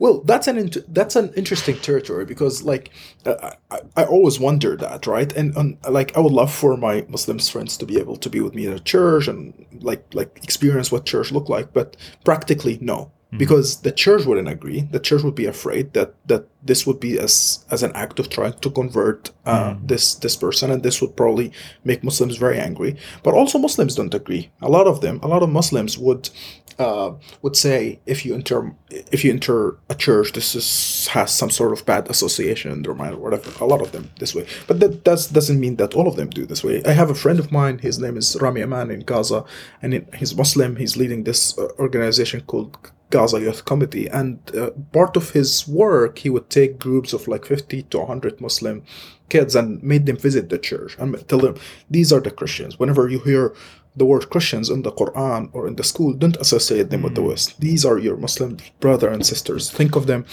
Well, 0.00 0.22
that's 0.22 0.48
an 0.48 0.58
int- 0.58 0.92
that's 0.92 1.14
an 1.14 1.32
interesting 1.34 1.76
territory 1.76 2.24
because, 2.24 2.64
like, 2.64 2.90
uh, 3.26 3.52
I, 3.70 3.78
I 3.96 4.04
always 4.06 4.40
wonder 4.40 4.76
that, 4.76 5.06
right? 5.06 5.32
And, 5.32 5.56
and 5.56 5.78
like, 5.88 6.16
I 6.16 6.20
would 6.20 6.32
love 6.32 6.52
for 6.52 6.76
my 6.76 7.06
Muslim 7.08 7.38
friends 7.38 7.76
to 7.76 7.86
be 7.86 8.00
able 8.00 8.16
to 8.16 8.28
be 8.28 8.40
with 8.40 8.56
me 8.56 8.66
at 8.66 8.74
a 8.74 8.80
church 8.80 9.28
and 9.28 9.54
like 9.82 10.02
like 10.12 10.40
experience 10.42 10.90
what 10.90 11.06
church 11.06 11.30
look 11.30 11.48
like, 11.48 11.72
but 11.72 11.96
practically, 12.24 12.76
no 12.80 13.12
because 13.38 13.80
the 13.80 13.92
church 13.92 14.24
wouldn't 14.24 14.48
agree. 14.48 14.82
The 14.90 15.00
church 15.00 15.22
would 15.22 15.34
be 15.34 15.46
afraid 15.46 15.92
that 15.92 16.14
that 16.26 16.46
this 16.62 16.86
would 16.86 17.00
be 17.00 17.18
as 17.18 17.64
as 17.70 17.82
an 17.82 17.92
act 17.94 18.18
of 18.18 18.28
trying 18.28 18.54
to 18.54 18.70
convert 18.70 19.30
uh, 19.46 19.74
this 19.82 20.14
this 20.14 20.36
person, 20.36 20.70
and 20.70 20.82
this 20.82 21.00
would 21.00 21.16
probably 21.16 21.52
make 21.84 22.04
Muslims 22.04 22.36
very 22.36 22.58
angry. 22.58 22.96
But 23.22 23.34
also 23.34 23.58
Muslims 23.58 23.94
don't 23.94 24.14
agree. 24.14 24.50
A 24.62 24.68
lot 24.68 24.86
of 24.86 25.00
them, 25.00 25.20
a 25.22 25.28
lot 25.28 25.42
of 25.42 25.50
Muslims 25.50 25.98
would 25.98 26.30
uh, 26.78 27.12
would 27.42 27.56
say 27.56 28.00
if 28.06 28.24
you 28.24 28.34
enter 28.34 28.74
if 28.90 29.24
you 29.24 29.30
enter 29.32 29.76
a 29.88 29.94
church, 29.94 30.32
this 30.32 30.54
is 30.54 31.08
has 31.08 31.32
some 31.32 31.50
sort 31.50 31.72
of 31.72 31.84
bad 31.86 32.08
association 32.08 32.72
in 32.72 32.82
their 32.82 32.94
mind 32.94 33.14
or 33.14 33.18
whatever. 33.18 33.50
A 33.60 33.66
lot 33.66 33.80
of 33.80 33.92
them 33.92 34.10
this 34.18 34.34
way, 34.34 34.46
but 34.66 34.80
that 34.80 35.04
does 35.04 35.28
doesn't 35.28 35.60
mean 35.60 35.76
that 35.76 35.94
all 35.94 36.08
of 36.08 36.16
them 36.16 36.30
do 36.30 36.46
this 36.46 36.64
way. 36.64 36.82
I 36.84 36.92
have 36.92 37.10
a 37.10 37.14
friend 37.14 37.38
of 37.38 37.52
mine. 37.52 37.78
His 37.78 37.98
name 37.98 38.16
is 38.16 38.36
Rami 38.40 38.62
Aman 38.62 38.90
in 38.90 39.00
Gaza, 39.00 39.44
and 39.82 40.06
he's 40.16 40.34
Muslim. 40.34 40.76
He's 40.76 40.96
leading 40.96 41.24
this 41.24 41.56
uh, 41.58 41.68
organization 41.78 42.40
called 42.42 42.76
Gaza 43.10 43.40
Youth 43.40 43.64
Committee, 43.64 44.08
and 44.08 44.38
uh, 44.56 44.70
part 44.92 45.16
of 45.16 45.30
his 45.30 45.68
work, 45.68 46.18
he 46.18 46.30
would 46.30 46.50
take 46.50 46.78
groups 46.78 47.12
of 47.12 47.28
like 47.28 47.44
fifty 47.46 47.82
to 47.82 48.04
hundred 48.06 48.40
Muslim 48.40 48.82
kids 49.28 49.54
and 49.54 49.82
made 49.82 50.06
them 50.06 50.16
visit 50.16 50.48
the 50.48 50.58
church 50.58 50.96
and 50.98 51.26
tell 51.28 51.38
them 51.38 51.56
these 51.90 52.12
are 52.12 52.20
the 52.20 52.30
Christians. 52.30 52.78
Whenever 52.78 53.08
you 53.08 53.20
hear 53.20 53.54
the 53.96 54.04
word 54.04 54.28
Christians 54.30 54.70
in 54.70 54.82
the 54.82 54.92
Quran 54.92 55.50
or 55.52 55.68
in 55.68 55.76
the 55.76 55.84
school, 55.84 56.12
don't 56.12 56.36
associate 56.38 56.90
them 56.90 57.02
with 57.02 57.14
the 57.14 57.22
West. 57.22 57.60
These 57.60 57.84
are 57.84 57.98
your 57.98 58.16
Muslim 58.16 58.56
brother 58.80 59.08
and 59.08 59.24
sisters. 59.24 59.70
Think 59.70 59.94
of 59.96 60.06
them 60.06 60.24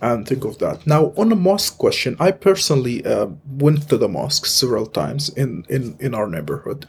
and 0.00 0.26
think 0.26 0.44
of 0.44 0.58
that. 0.58 0.86
Now, 0.86 1.12
on 1.16 1.28
the 1.28 1.36
mosque 1.36 1.78
question, 1.78 2.16
I 2.18 2.32
personally 2.32 3.04
uh, 3.06 3.28
went 3.46 3.88
to 3.88 3.96
the 3.96 4.08
mosque 4.08 4.46
several 4.46 4.86
times 4.86 5.28
in 5.30 5.64
in 5.68 5.96
in 6.00 6.14
our 6.14 6.28
neighborhood 6.28 6.86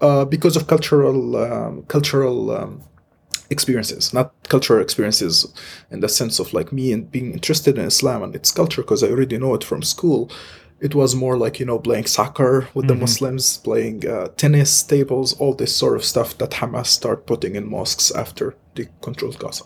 uh, 0.00 0.24
because 0.24 0.56
of 0.56 0.66
cultural 0.66 1.36
um, 1.36 1.82
cultural. 1.88 2.50
Um, 2.50 2.82
experiences 3.50 4.12
not 4.12 4.32
cultural 4.48 4.82
experiences 4.82 5.52
in 5.90 6.00
the 6.00 6.08
sense 6.08 6.38
of 6.38 6.52
like 6.52 6.72
me 6.72 6.92
and 6.92 7.10
being 7.10 7.32
interested 7.32 7.78
in 7.78 7.84
islam 7.84 8.22
and 8.22 8.34
its 8.34 8.50
culture 8.50 8.82
because 8.82 9.02
i 9.02 9.08
already 9.08 9.38
know 9.38 9.54
it 9.54 9.64
from 9.64 9.82
school 9.82 10.30
it 10.80 10.94
was 10.94 11.14
more 11.14 11.36
like 11.36 11.58
you 11.58 11.66
know 11.66 11.78
playing 11.78 12.06
soccer 12.06 12.68
with 12.74 12.86
the 12.86 12.94
muslims 12.94 13.58
playing 13.58 14.06
uh, 14.08 14.28
tennis 14.36 14.82
tables 14.82 15.32
all 15.40 15.54
this 15.54 15.74
sort 15.74 15.96
of 15.96 16.04
stuff 16.04 16.36
that 16.38 16.50
hamas 16.50 16.86
started 16.86 17.26
putting 17.26 17.56
in 17.56 17.68
mosques 17.68 18.10
after 18.12 18.54
they 18.74 18.88
controlled 19.00 19.38
gaza 19.38 19.64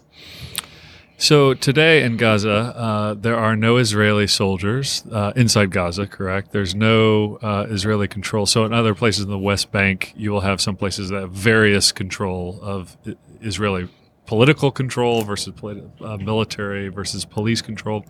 So 1.22 1.54
today 1.54 2.02
in 2.02 2.16
Gaza, 2.16 2.50
uh, 2.50 3.14
there 3.14 3.36
are 3.36 3.54
no 3.54 3.76
Israeli 3.76 4.26
soldiers 4.26 5.04
uh, 5.12 5.32
inside 5.36 5.70
Gaza. 5.70 6.08
Correct? 6.08 6.50
There's 6.50 6.74
no 6.74 7.36
uh, 7.36 7.66
Israeli 7.68 8.08
control. 8.08 8.44
So 8.44 8.64
in 8.64 8.72
other 8.72 8.92
places 8.92 9.22
in 9.22 9.30
the 9.30 9.38
West 9.38 9.70
Bank, 9.70 10.14
you 10.16 10.32
will 10.32 10.40
have 10.40 10.60
some 10.60 10.74
places 10.74 11.10
that 11.10 11.20
have 11.20 11.30
various 11.30 11.92
control 11.92 12.58
of 12.60 12.96
Israeli 13.42 13.88
political 14.26 14.70
control 14.70 15.22
versus 15.22 15.52
uh, 15.62 16.16
military 16.16 16.88
versus 16.88 17.24
police 17.24 17.60
control. 17.60 18.04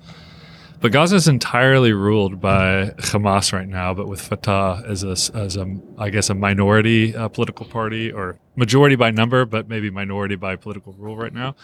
But 0.81 0.91
Gaza 0.91 1.15
is 1.15 1.29
entirely 1.29 1.93
ruled 1.93 2.41
by 2.41 2.91
Hamas 2.99 3.53
right 3.53 3.69
now, 3.69 3.95
but 3.95 4.09
with 4.09 4.21
Fatah 4.21 4.83
as 4.87 5.05
a, 5.05 5.11
as 5.37 5.57
a 5.57 5.77
I 5.97 6.11
guess, 6.11 6.29
a 6.29 6.35
minority 6.35 7.15
uh, 7.15 7.29
political 7.29 7.67
party 7.67 8.11
or 8.11 8.37
majority 8.57 8.97
by 8.97 9.13
number, 9.13 9.45
but 9.45 9.69
maybe 9.69 9.91
minority 9.91 10.35
by 10.35 10.57
political 10.57 10.93
rule 10.95 11.17
right 11.17 11.33
now. 11.33 11.55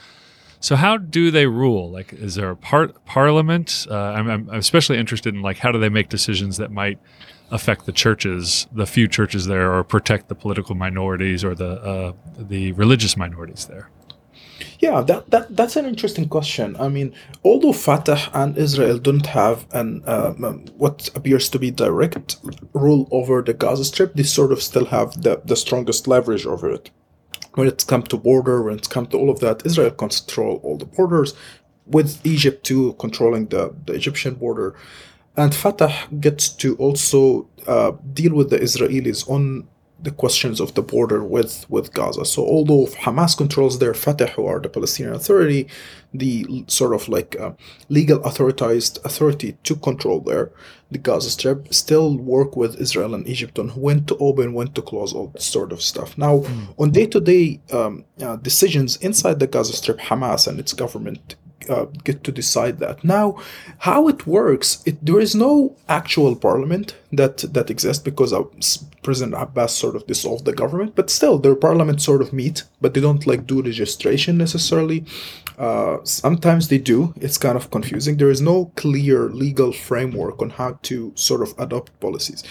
So 0.61 0.77
how 0.77 0.97
do 0.97 1.31
they 1.31 1.47
rule? 1.47 1.91
Like, 1.91 2.13
is 2.13 2.37
there 2.37 2.51
a 2.51 2.57
part 2.57 3.05
parliament? 3.05 3.87
Uh, 3.91 3.97
I'm, 3.97 4.29
I'm 4.29 4.51
especially 4.51 4.99
interested 4.99 5.35
in 5.35 5.43
like 5.43 5.59
how 5.59 5.73
do 5.73 5.79
they 5.79 5.89
make 5.89 6.09
decisions 6.09 6.57
that 6.59 6.71
might 6.71 6.99
affect 7.51 7.87
the 7.87 7.93
churches, 7.93 8.67
the 8.73 8.87
few 8.87 9.09
churches 9.09 9.47
there, 9.47 9.73
or 9.73 9.85
protect 9.85 10.29
the 10.29 10.35
political 10.35 10.75
minorities 10.75 11.45
or 11.45 11.55
the 11.55 11.71
uh, 11.83 12.13
the 12.39 12.73
religious 12.73 13.17
minorities 13.17 13.67
there? 13.67 13.91
Yeah, 14.81 15.03
that, 15.03 15.31
that 15.31 15.57
that's 15.57 15.77
an 15.77 15.87
interesting 15.87 16.29
question. 16.29 16.77
I 16.79 16.89
mean, 16.89 17.15
although 17.45 17.73
Fatah 17.73 18.31
and 18.33 18.57
Israel 18.57 18.99
don't 18.99 19.27
have 19.27 19.67
an 19.73 20.03
um, 20.07 20.45
um, 20.45 20.65
what 20.77 21.11
appears 21.15 21.49
to 21.51 21.59
be 21.59 21.71
direct 21.71 22.37
rule 22.73 23.09
over 23.11 23.43
the 23.43 23.55
Gaza 23.55 23.85
Strip, 23.85 24.15
they 24.15 24.23
sort 24.23 24.53
of 24.53 24.63
still 24.63 24.87
have 24.87 25.23
the, 25.23 25.41
the 25.45 25.57
strongest 25.57 26.07
leverage 26.07 26.47
over 26.47 26.71
it. 26.71 26.91
When 27.55 27.67
it's 27.67 27.85
come 27.85 28.05
to 28.05 28.17
border, 28.17 28.63
when 28.63 28.77
it's 28.77 28.89
come 28.89 29.07
to 29.07 29.19
all 29.19 29.31
of 29.31 29.41
that, 29.41 29.67
Israel 29.67 29.91
control 29.91 30.61
all 30.63 30.77
the 30.77 30.87
borders, 30.87 31.35
with 31.87 32.25
Egypt 32.25 32.65
too 32.65 32.95
controlling 33.01 33.47
the, 33.47 33.75
the 33.87 33.95
Egyptian 33.95 34.35
border, 34.35 34.77
and 35.39 35.55
Fatah 35.55 35.95
gets 36.21 36.49
to 36.63 36.77
also 36.77 37.49
uh, 37.67 37.93
deal 38.13 38.35
with 38.35 38.51
the 38.51 38.59
Israelis 38.59 39.29
on 39.31 39.69
the 40.01 40.11
questions 40.13 40.61
of 40.61 40.75
the 40.75 40.83
border 40.83 41.25
with, 41.25 41.67
with 41.69 41.93
Gaza. 41.93 42.25
So 42.25 42.43
although 42.43 42.87
Hamas 42.87 43.37
controls 43.37 43.79
their 43.79 43.95
Fatah, 43.95 44.29
who 44.29 44.47
are 44.47 44.61
the 44.61 44.69
Palestinian 44.69 45.15
Authority, 45.15 45.67
the 46.15 46.65
sort 46.69 46.95
of 46.95 47.09
like 47.09 47.37
uh, 47.39 47.53
legal 47.89 48.21
authorized 48.25 48.99
authority 49.05 49.57
to 49.65 49.75
control 49.75 50.21
there, 50.21 50.53
the 50.91 50.99
Gaza 50.99 51.31
Strip 51.31 51.75
still 51.75 52.17
work 52.17 52.57
with 52.57 52.81
Israel 52.81 53.15
and 53.15 53.27
Egypt 53.27 53.59
on 53.59 53.71
when 53.71 54.05
to 54.07 54.17
open, 54.19 54.55
when 54.55 54.69
to 54.73 54.83
close, 54.83 55.13
all 55.13 55.29
this 55.29 55.47
sort 55.47 55.73
of 55.73 55.83
stuff. 55.83 56.17
Now, 56.17 56.45
on 56.79 56.91
day-to-day 56.93 57.61
um, 57.73 58.05
uh, 58.23 58.37
decisions 58.37 58.97
inside 58.99 59.41
the 59.41 59.49
Gaza 59.49 59.73
Strip, 59.73 59.99
Hamas 59.99 60.47
and 60.47 60.61
its 60.61 60.73
government 60.73 61.35
uh, 61.69 61.87
get 62.05 62.25
to 62.25 62.33
decide 62.33 62.79
that. 62.79 63.05
Now, 63.05 63.41
how 63.79 64.09
it 64.09 64.27
works, 64.27 64.83
it, 64.87 65.05
there 65.05 65.21
is 65.21 65.35
no 65.35 65.77
actual 65.89 66.35
parliament 66.37 66.97
that 67.13 67.39
that 67.53 67.71
exists 67.71 68.03
because 68.03 68.33
President 69.03 69.35
Abbas 69.41 69.73
sort 69.75 69.97
of 69.97 70.07
dissolved 70.07 70.45
the 70.45 70.53
government, 70.53 70.95
but 70.95 71.11
still 71.11 71.39
their 71.39 71.55
parliament 71.55 72.03
sort 72.03 72.23
of 72.23 72.33
meet, 72.33 72.65
but 72.81 72.95
they 72.95 73.01
don't 73.01 73.27
like 73.27 73.47
do 73.47 73.63
registration 73.63 74.37
necessarily. 74.37 75.05
Uh, 75.59 75.99
sometimes 76.05 76.69
they 76.69 76.79
do. 76.79 77.13
It's 77.17 77.37
kind 77.37 77.57
of 77.57 77.71
confusing. 77.71 78.17
There 78.17 78.31
is 78.31 78.41
no 78.41 78.73
clear 78.77 79.29
legal 79.29 79.73
framework 79.73 80.41
on 80.41 80.51
how 80.51 80.79
to 80.83 81.13
sort 81.17 81.43
of 81.43 81.53
adopt 81.59 81.99
policies. 82.01 82.45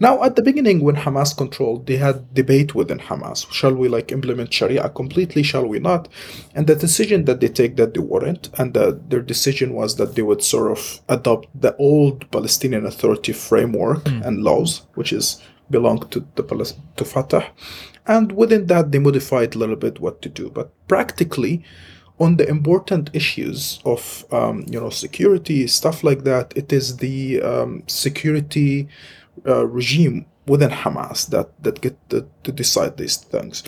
Now, 0.00 0.22
at 0.24 0.34
the 0.34 0.42
beginning, 0.42 0.80
when 0.80 0.96
Hamas 0.96 1.36
controlled, 1.36 1.86
they 1.86 1.96
had 1.96 2.34
debate 2.34 2.74
within 2.74 2.98
Hamas. 2.98 3.50
Shall 3.52 3.74
we 3.74 3.88
like 3.88 4.10
implement 4.10 4.52
Sharia 4.52 4.88
completely? 4.88 5.42
Shall 5.42 5.66
we 5.66 5.78
not? 5.78 6.08
And 6.54 6.66
the 6.66 6.74
decision 6.74 7.24
that 7.26 7.40
they 7.40 7.48
take 7.48 7.76
that 7.76 7.94
they 7.94 8.00
wouldn't, 8.00 8.50
and 8.58 8.74
the, 8.74 9.00
their 9.08 9.22
decision 9.22 9.72
was 9.74 9.96
that 9.96 10.16
they 10.16 10.22
would 10.22 10.42
sort 10.42 10.72
of 10.72 11.00
adopt 11.08 11.48
the 11.60 11.76
old 11.76 12.30
Palestinian 12.30 12.86
Authority 12.86 13.32
framework 13.32 14.06
and 14.24 14.42
laws, 14.42 14.82
which 14.94 15.12
is 15.12 15.40
belong 15.70 16.00
to 16.08 16.26
the 16.34 16.74
to 16.96 17.04
Fatah, 17.04 17.46
and 18.06 18.32
within 18.32 18.66
that 18.66 18.90
they 18.90 18.98
modified 18.98 19.54
a 19.54 19.58
little 19.58 19.76
bit 19.76 20.00
what 20.00 20.22
to 20.22 20.28
do. 20.28 20.50
But 20.50 20.72
practically, 20.88 21.62
on 22.20 22.36
the 22.36 22.48
important 22.48 23.10
issues 23.12 23.80
of 23.84 24.24
um, 24.32 24.64
you 24.68 24.80
know 24.80 24.90
security 24.90 25.66
stuff 25.66 26.02
like 26.02 26.24
that, 26.24 26.52
it 26.56 26.72
is 26.72 26.96
the 26.98 27.40
um, 27.42 27.82
security 27.86 28.88
uh, 29.46 29.66
regime 29.66 30.26
within 30.46 30.70
Hamas 30.70 31.28
that 31.30 31.50
that 31.62 31.80
get 31.80 31.96
to, 32.10 32.26
to 32.44 32.52
decide 32.52 32.96
these 32.96 33.16
things. 33.16 33.62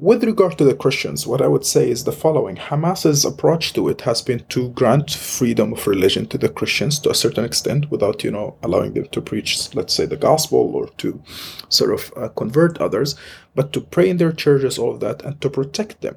With 0.00 0.22
regard 0.22 0.56
to 0.58 0.64
the 0.64 0.76
Christians, 0.76 1.26
what 1.26 1.42
I 1.42 1.48
would 1.48 1.66
say 1.66 1.90
is 1.90 2.04
the 2.04 2.12
following 2.12 2.54
Hamas's 2.54 3.24
approach 3.24 3.72
to 3.72 3.88
it 3.88 4.02
has 4.02 4.22
been 4.22 4.44
to 4.50 4.68
grant 4.68 5.10
freedom 5.10 5.72
of 5.72 5.84
religion 5.88 6.28
to 6.28 6.38
the 6.38 6.48
Christians 6.48 7.00
to 7.00 7.10
a 7.10 7.16
certain 7.16 7.44
extent 7.44 7.90
without, 7.90 8.22
you 8.22 8.30
know, 8.30 8.54
allowing 8.62 8.92
them 8.92 9.08
to 9.08 9.20
preach, 9.20 9.74
let's 9.74 9.92
say, 9.92 10.06
the 10.06 10.16
gospel 10.16 10.70
or 10.72 10.86
to 10.98 11.20
sort 11.68 11.92
of 11.92 12.12
uh, 12.16 12.28
convert 12.28 12.78
others, 12.78 13.16
but 13.56 13.72
to 13.72 13.80
pray 13.80 14.08
in 14.08 14.18
their 14.18 14.30
churches, 14.30 14.78
all 14.78 14.92
of 14.92 15.00
that, 15.00 15.20
and 15.24 15.40
to 15.40 15.50
protect 15.50 16.00
them 16.00 16.14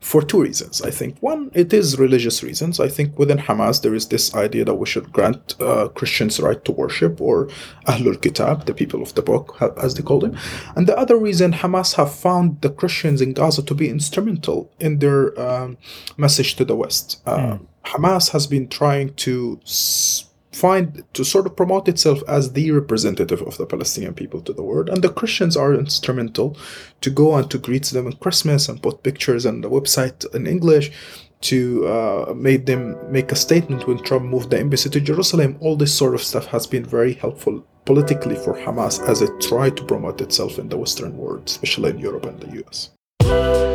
for 0.00 0.22
two 0.22 0.40
reasons. 0.40 0.80
I 0.80 0.90
think 0.90 1.18
one, 1.20 1.50
it 1.54 1.72
is 1.72 1.98
religious 1.98 2.42
reasons. 2.42 2.78
I 2.78 2.88
think 2.88 3.18
within 3.18 3.38
Hamas 3.38 3.82
there 3.82 3.94
is 3.94 4.08
this 4.08 4.34
idea 4.34 4.64
that 4.64 4.74
we 4.74 4.86
should 4.86 5.12
grant 5.12 5.54
uh, 5.60 5.88
Christians 5.88 6.38
right 6.38 6.64
to 6.64 6.72
worship, 6.72 7.20
or 7.20 7.48
Ahlul 7.86 8.20
Kitab, 8.20 8.66
the 8.66 8.74
people 8.74 9.02
of 9.02 9.14
the 9.14 9.22
book, 9.22 9.56
as 9.82 9.94
they 9.94 10.02
call 10.02 10.20
them. 10.20 10.36
And 10.76 10.86
the 10.86 10.96
other 10.96 11.16
reason, 11.16 11.52
Hamas 11.52 11.94
have 11.96 12.14
found 12.14 12.60
the 12.60 12.70
Christians 12.70 13.20
in 13.20 13.32
Gaza 13.32 13.62
to 13.62 13.74
be 13.74 13.88
instrumental 13.88 14.70
in 14.78 15.00
their 15.00 15.38
um, 15.40 15.76
message 16.16 16.54
to 16.56 16.64
the 16.64 16.76
West. 16.76 17.20
Uh, 17.26 17.58
Hamas 17.84 18.30
has 18.30 18.46
been 18.46 18.68
trying 18.68 19.14
to. 19.14 19.60
S- 19.64 20.27
find 20.58 21.04
to 21.14 21.24
sort 21.24 21.46
of 21.46 21.56
promote 21.56 21.88
itself 21.88 22.22
as 22.28 22.52
the 22.52 22.70
representative 22.70 23.42
of 23.42 23.56
the 23.56 23.66
Palestinian 23.66 24.14
people 24.14 24.40
to 24.42 24.52
the 24.52 24.62
world, 24.62 24.88
and 24.88 25.02
the 25.02 25.16
Christians 25.20 25.56
are 25.56 25.72
instrumental 25.74 26.56
to 27.00 27.10
go 27.10 27.36
and 27.36 27.50
to 27.50 27.58
greet 27.58 27.86
them 27.86 28.06
on 28.06 28.14
Christmas 28.14 28.68
and 28.68 28.82
put 28.82 29.02
pictures 29.02 29.46
on 29.46 29.60
the 29.60 29.70
website 29.70 30.18
in 30.34 30.46
English. 30.46 30.90
To 31.42 31.86
uh, 31.86 32.34
made 32.34 32.66
them 32.66 32.96
make 33.12 33.30
a 33.30 33.36
statement 33.36 33.86
when 33.86 34.02
Trump 34.02 34.24
moved 34.24 34.50
the 34.50 34.58
embassy 34.58 34.90
to 34.90 35.00
Jerusalem. 35.00 35.56
All 35.60 35.76
this 35.76 35.94
sort 35.94 36.16
of 36.16 36.22
stuff 36.30 36.46
has 36.46 36.66
been 36.66 36.84
very 36.84 37.14
helpful 37.14 37.64
politically 37.84 38.34
for 38.34 38.54
Hamas 38.54 38.98
as 39.08 39.22
it 39.22 39.40
tried 39.40 39.76
to 39.76 39.84
promote 39.84 40.20
itself 40.20 40.58
in 40.58 40.68
the 40.68 40.76
Western 40.76 41.16
world, 41.16 41.44
especially 41.46 41.90
in 41.90 42.00
Europe 42.00 42.26
and 42.26 42.40
the 42.40 42.64
US. 42.64 43.67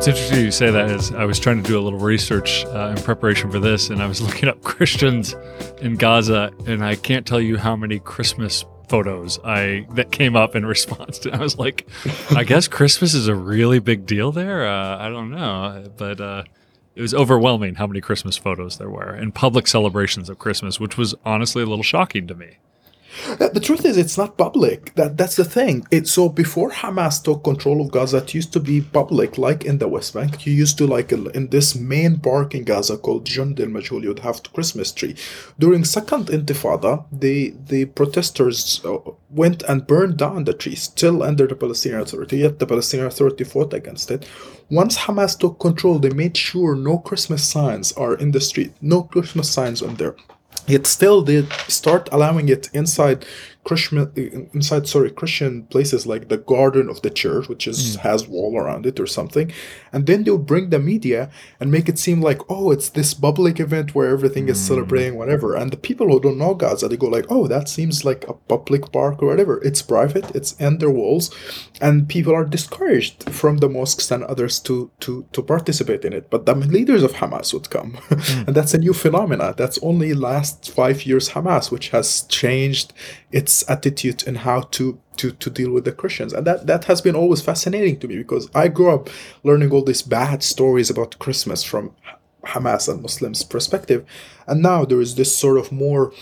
It's 0.00 0.08
interesting 0.08 0.42
you 0.42 0.50
say 0.50 0.70
that 0.70 0.90
is 0.90 1.12
I 1.12 1.26
was 1.26 1.38
trying 1.38 1.62
to 1.62 1.68
do 1.68 1.78
a 1.78 1.82
little 1.82 1.98
research 1.98 2.64
uh, 2.64 2.94
in 2.96 3.02
preparation 3.02 3.50
for 3.50 3.58
this, 3.58 3.90
and 3.90 4.02
I 4.02 4.06
was 4.06 4.22
looking 4.26 4.48
up 4.48 4.62
Christians 4.62 5.34
in 5.82 5.96
Gaza, 5.96 6.50
and 6.64 6.82
I 6.82 6.94
can't 6.94 7.26
tell 7.26 7.38
you 7.38 7.58
how 7.58 7.76
many 7.76 7.98
Christmas 7.98 8.64
photos 8.88 9.38
I 9.44 9.86
that 9.96 10.10
came 10.10 10.36
up 10.36 10.56
in 10.56 10.64
response 10.76 11.18
to. 11.18 11.34
I 11.34 11.40
was 11.40 11.58
like, 11.58 11.86
I 12.30 12.44
guess 12.44 12.66
Christmas 12.66 13.12
is 13.12 13.28
a 13.28 13.34
really 13.34 13.78
big 13.78 14.06
deal 14.06 14.32
there. 14.32 14.66
Uh, 14.66 14.96
I 14.96 15.10
don't 15.10 15.30
know, 15.30 15.92
but 15.98 16.18
uh, 16.18 16.44
it 16.94 17.02
was 17.02 17.12
overwhelming 17.12 17.74
how 17.74 17.86
many 17.86 18.00
Christmas 18.00 18.38
photos 18.38 18.78
there 18.78 18.88
were 18.88 19.10
and 19.10 19.34
public 19.34 19.66
celebrations 19.66 20.30
of 20.30 20.38
Christmas, 20.38 20.80
which 20.80 20.96
was 20.96 21.14
honestly 21.26 21.62
a 21.62 21.66
little 21.66 21.82
shocking 21.82 22.26
to 22.26 22.34
me. 22.34 22.56
Uh, 23.40 23.48
The 23.48 23.60
truth 23.60 23.84
is, 23.84 23.96
it's 23.96 24.16
not 24.16 24.36
public. 24.38 24.94
That 24.94 25.16
that's 25.16 25.36
the 25.36 25.44
thing. 25.44 25.86
It's 25.90 26.12
so 26.12 26.28
before 26.28 26.70
Hamas 26.70 27.22
took 27.22 27.42
control 27.44 27.80
of 27.80 27.90
Gaza, 27.90 28.18
it 28.18 28.34
used 28.34 28.52
to 28.52 28.60
be 28.60 28.80
public, 28.80 29.38
like 29.38 29.64
in 29.64 29.78
the 29.78 29.88
West 29.88 30.14
Bank. 30.14 30.46
You 30.46 30.52
used 30.52 30.78
to 30.78 30.86
like 30.86 31.10
in 31.12 31.48
this 31.48 31.74
main 31.74 32.18
park 32.18 32.54
in 32.54 32.64
Gaza 32.64 32.96
called 32.96 33.26
Jund 33.26 33.58
al 33.60 33.66
Majhul, 33.66 34.02
you'd 34.02 34.20
have 34.20 34.42
Christmas 34.52 34.92
tree. 34.92 35.14
During 35.58 35.84
Second 35.84 36.24
Intifada, 36.36 36.92
the 37.12 37.54
the 37.72 37.84
protesters 37.98 38.80
uh, 38.84 38.98
went 39.42 39.62
and 39.70 39.86
burned 39.86 40.16
down 40.16 40.44
the 40.44 40.54
tree, 40.54 40.76
still 40.76 41.22
under 41.22 41.46
the 41.46 41.56
Palestinian 41.56 42.02
Authority. 42.02 42.36
Yet 42.38 42.58
the 42.58 42.66
Palestinian 42.66 43.08
Authority 43.08 43.44
fought 43.44 43.72
against 43.74 44.10
it. 44.10 44.26
Once 44.70 44.96
Hamas 45.04 45.36
took 45.38 45.58
control, 45.58 45.98
they 45.98 46.10
made 46.10 46.36
sure 46.36 46.74
no 46.76 46.98
Christmas 46.98 47.42
signs 47.44 47.92
are 47.92 48.14
in 48.14 48.30
the 48.30 48.40
street, 48.40 48.72
no 48.80 49.02
Christmas 49.02 49.50
signs 49.50 49.82
on 49.82 49.96
there. 49.96 50.14
Yet 50.70 50.86
still, 50.86 51.22
did 51.22 51.52
start 51.66 52.08
allowing 52.12 52.48
it 52.48 52.70
inside 52.72 53.26
Christian, 53.62 54.10
inside 54.54 54.88
sorry 54.88 55.10
Christian 55.10 55.64
places 55.64 56.06
like 56.06 56.28
the 56.28 56.38
garden 56.38 56.88
of 56.88 57.02
the 57.02 57.10
church, 57.10 57.46
which 57.48 57.68
is 57.68 57.96
mm. 57.96 58.00
has 58.00 58.26
wall 58.26 58.56
around 58.56 58.86
it 58.86 58.98
or 58.98 59.06
something, 59.06 59.52
and 59.92 60.06
then 60.06 60.24
they'll 60.24 60.38
bring 60.38 60.70
the 60.70 60.78
media 60.78 61.30
and 61.60 61.70
make 61.70 61.86
it 61.88 61.98
seem 61.98 62.22
like 62.22 62.40
oh 62.48 62.70
it's 62.70 62.88
this 62.88 63.12
public 63.12 63.60
event 63.60 63.94
where 63.94 64.08
everything 64.08 64.48
is 64.48 64.58
mm. 64.58 64.68
celebrating 64.68 65.16
whatever, 65.16 65.54
and 65.54 65.70
the 65.70 65.76
people 65.76 66.08
who 66.08 66.18
don't 66.20 66.38
know 66.38 66.54
Gaza 66.54 66.88
they 66.88 66.96
go 66.96 67.06
like 67.06 67.26
oh 67.28 67.46
that 67.48 67.68
seems 67.68 68.02
like 68.02 68.26
a 68.26 68.32
public 68.32 68.90
park 68.92 69.22
or 69.22 69.26
whatever. 69.26 69.60
It's 69.62 69.82
private, 69.82 70.34
it's 70.34 70.52
in 70.52 70.78
their 70.78 70.90
walls, 70.90 71.30
and 71.82 72.08
people 72.08 72.34
are 72.34 72.46
discouraged 72.46 73.28
from 73.28 73.58
the 73.58 73.68
mosques 73.68 74.10
and 74.10 74.24
others 74.24 74.58
to 74.60 74.90
to 75.00 75.26
to 75.32 75.42
participate 75.42 76.06
in 76.06 76.14
it. 76.14 76.30
But 76.30 76.46
the 76.46 76.54
leaders 76.54 77.02
of 77.02 77.12
Hamas 77.12 77.52
would 77.52 77.68
come, 77.68 77.92
mm. 78.08 78.46
and 78.46 78.56
that's 78.56 78.72
a 78.72 78.78
new 78.78 78.94
phenomena. 78.94 79.52
That's 79.54 79.78
only 79.82 80.14
last 80.14 80.70
five 80.70 81.04
years 81.04 81.28
Hamas, 81.28 81.70
which 81.70 81.90
has 81.90 82.22
changed 82.22 82.94
its 83.32 83.49
attitude 83.68 84.26
and 84.26 84.38
how 84.38 84.60
to 84.76 84.98
to 85.16 85.32
to 85.42 85.50
deal 85.50 85.72
with 85.72 85.84
the 85.84 85.92
Christians, 85.92 86.32
and 86.32 86.46
that 86.46 86.66
that 86.66 86.84
has 86.84 87.00
been 87.00 87.16
always 87.16 87.42
fascinating 87.42 87.98
to 88.00 88.08
me 88.08 88.16
because 88.18 88.48
I 88.54 88.68
grew 88.68 88.90
up 88.96 89.08
learning 89.42 89.70
all 89.72 89.84
these 89.84 90.02
bad 90.02 90.42
stories 90.42 90.90
about 90.90 91.18
Christmas 91.18 91.64
from 91.64 91.84
Hamas 92.52 92.88
and 92.88 93.02
Muslims' 93.02 93.44
perspective, 93.44 94.04
and 94.46 94.62
now 94.62 94.84
there 94.84 95.00
is 95.00 95.14
this 95.14 95.36
sort 95.36 95.58
of 95.58 95.72
more 95.72 96.12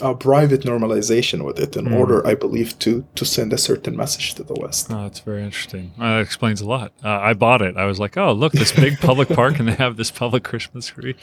uh, 0.00 0.14
private 0.14 0.62
normalization 0.62 1.44
with 1.44 1.58
it 1.58 1.76
in 1.76 1.92
order, 1.92 2.26
I 2.26 2.34
believe, 2.34 2.78
to 2.80 3.04
to 3.14 3.24
send 3.24 3.52
a 3.52 3.58
certain 3.58 3.96
message 3.96 4.34
to 4.34 4.42
the 4.42 4.54
West. 4.54 4.88
Oh, 4.90 5.02
that's 5.02 5.20
very 5.20 5.42
interesting. 5.42 5.92
Uh, 5.98 6.16
that 6.16 6.20
explains 6.20 6.60
a 6.60 6.66
lot. 6.66 6.92
Uh, 7.04 7.30
I 7.30 7.34
bought 7.34 7.62
it. 7.62 7.76
I 7.76 7.86
was 7.86 7.98
like, 7.98 8.16
oh, 8.16 8.32
look, 8.32 8.52
this 8.52 8.72
big 8.72 8.98
public 9.00 9.28
park, 9.40 9.58
and 9.58 9.68
they 9.68 9.74
have 9.74 9.96
this 9.96 10.10
public 10.10 10.44
Christmas 10.44 10.86
tree. 10.86 11.16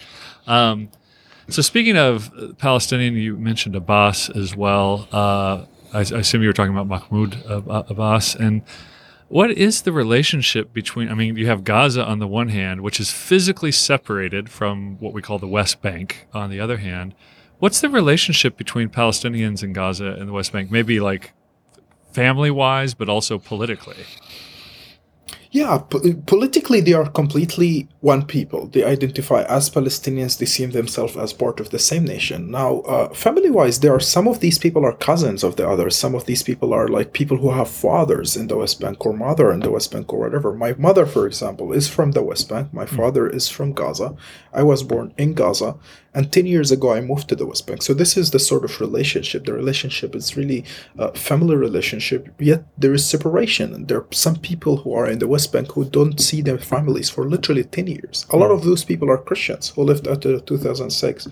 Um, 0.48 0.90
so, 1.50 1.62
speaking 1.62 1.98
of 1.98 2.58
Palestinian, 2.58 3.16
you 3.16 3.38
mentioned 3.38 3.76
Abbas 3.76 4.30
as 4.30 4.56
well. 4.56 5.08
Uh, 5.12 5.66
I, 5.94 6.00
I 6.00 6.02
assume 6.02 6.42
you 6.42 6.50
were 6.50 6.54
talking 6.54 6.76
about 6.76 6.88
Mahmoud 6.88 7.44
Abbas. 7.48 8.36
And 8.36 8.64
what 9.28 9.52
is 9.52 9.84
the 9.84 9.92
relationship 9.92 10.74
between? 10.74 11.10
I 11.10 11.14
mean, 11.14 11.36
you 11.36 11.48
have 11.48 11.64
Gaza 11.64 12.04
on 12.06 12.20
the 12.20 12.28
one 12.28 12.50
hand, 12.50 12.82
which 12.82 13.00
is 13.00 13.12
physically 13.12 13.72
separated 13.72 14.50
from 14.50 14.98
what 15.00 15.14
we 15.14 15.22
call 15.22 15.40
the 15.40 15.48
West 15.48 15.82
Bank 15.82 16.28
on 16.34 16.50
the 16.50 16.60
other 16.60 16.78
hand. 16.78 17.16
What's 17.60 17.80
the 17.82 17.90
relationship 17.90 18.58
between 18.58 18.90
Palestinians 18.90 19.64
in 19.64 19.74
Gaza 19.74 20.08
and 20.08 20.28
the 20.28 20.34
West 20.34 20.52
Bank? 20.52 20.70
Maybe 20.70 21.00
like 21.00 21.34
family 22.12 22.52
wise, 22.52 22.94
but 22.94 23.10
also 23.10 23.40
politically. 23.40 24.06
Yeah, 25.56 25.78
po- 25.78 26.02
politically 26.26 26.82
they 26.82 26.92
are 26.92 27.10
completely 27.10 27.88
one 28.02 28.26
people. 28.26 28.68
They 28.68 28.84
identify 28.84 29.44
as 29.44 29.70
Palestinians. 29.70 30.38
They 30.38 30.46
see 30.46 30.66
themselves 30.66 31.16
as 31.16 31.32
part 31.32 31.62
of 31.62 31.70
the 31.70 31.80
same 31.80 32.04
nation. 32.04 32.52
Now, 32.52 32.82
uh, 32.82 33.14
family-wise, 33.14 33.80
there 33.80 33.96
are 33.96 34.02
some 34.02 34.28
of 34.28 34.42
these 34.42 34.60
people 34.60 34.84
are 34.84 34.92
cousins 34.92 35.46
of 35.46 35.56
the 35.56 35.66
others. 35.66 35.96
Some 35.96 36.14
of 36.14 36.26
these 36.26 36.44
people 36.44 36.74
are 36.74 36.90
like 36.90 37.14
people 37.14 37.38
who 37.38 37.52
have 37.52 37.70
fathers 37.70 38.36
in 38.36 38.48
the 38.48 38.58
West 38.58 38.82
Bank 38.82 39.06
or 39.06 39.14
mother 39.14 39.50
in 39.50 39.62
the 39.62 39.72
West 39.72 39.94
Bank 39.94 40.12
or 40.12 40.20
whatever. 40.20 40.54
My 40.54 40.74
mother, 40.78 41.06
for 41.06 41.26
example, 41.26 41.72
is 41.72 41.88
from 41.88 42.12
the 42.12 42.22
West 42.22 42.50
Bank. 42.50 42.74
My 42.74 42.86
father 42.86 43.26
is 43.26 43.48
from 43.48 43.72
Gaza. 43.72 44.14
I 44.52 44.64
was 44.64 44.84
born 44.84 45.14
in 45.18 45.36
Gaza, 45.36 45.78
and 46.16 46.32
ten 46.32 46.46
years 46.46 46.72
ago 46.72 46.94
I 46.94 47.02
moved 47.02 47.28
to 47.30 47.36
the 47.36 47.46
West 47.46 47.68
Bank. 47.68 47.84
So 47.84 47.94
this 47.94 48.18
is 48.18 48.32
the 48.32 48.40
sort 48.40 48.64
of 48.64 48.80
relationship. 48.82 49.46
The 49.46 49.54
relationship 49.54 50.16
is 50.16 50.36
really 50.36 50.66
a 50.98 51.14
family 51.14 51.56
relationship. 51.56 52.34
Yet 52.40 52.64
there 52.78 52.94
is 52.94 53.08
separation, 53.08 53.74
and 53.74 53.88
there 53.88 54.00
are 54.00 54.08
some 54.12 54.38
people 54.38 54.78
who 54.78 54.94
are 54.94 55.08
in 55.08 55.20
the 55.20 55.28
West 55.28 55.52
Bank 55.54 55.74
who 55.74 55.86
don't 55.86 56.20
see 56.20 56.42
their 56.42 56.58
families 56.58 57.10
for 57.10 57.28
literally 57.28 57.64
10 57.64 57.88
years. 57.88 58.26
A 58.32 58.38
lot 58.38 58.52
of 58.52 58.64
those 58.64 58.84
people 58.84 59.12
are 59.12 59.18
Christians 59.18 59.70
who 59.70 59.84
lived 59.84 60.08
after 60.08 60.40
2006 60.40 61.28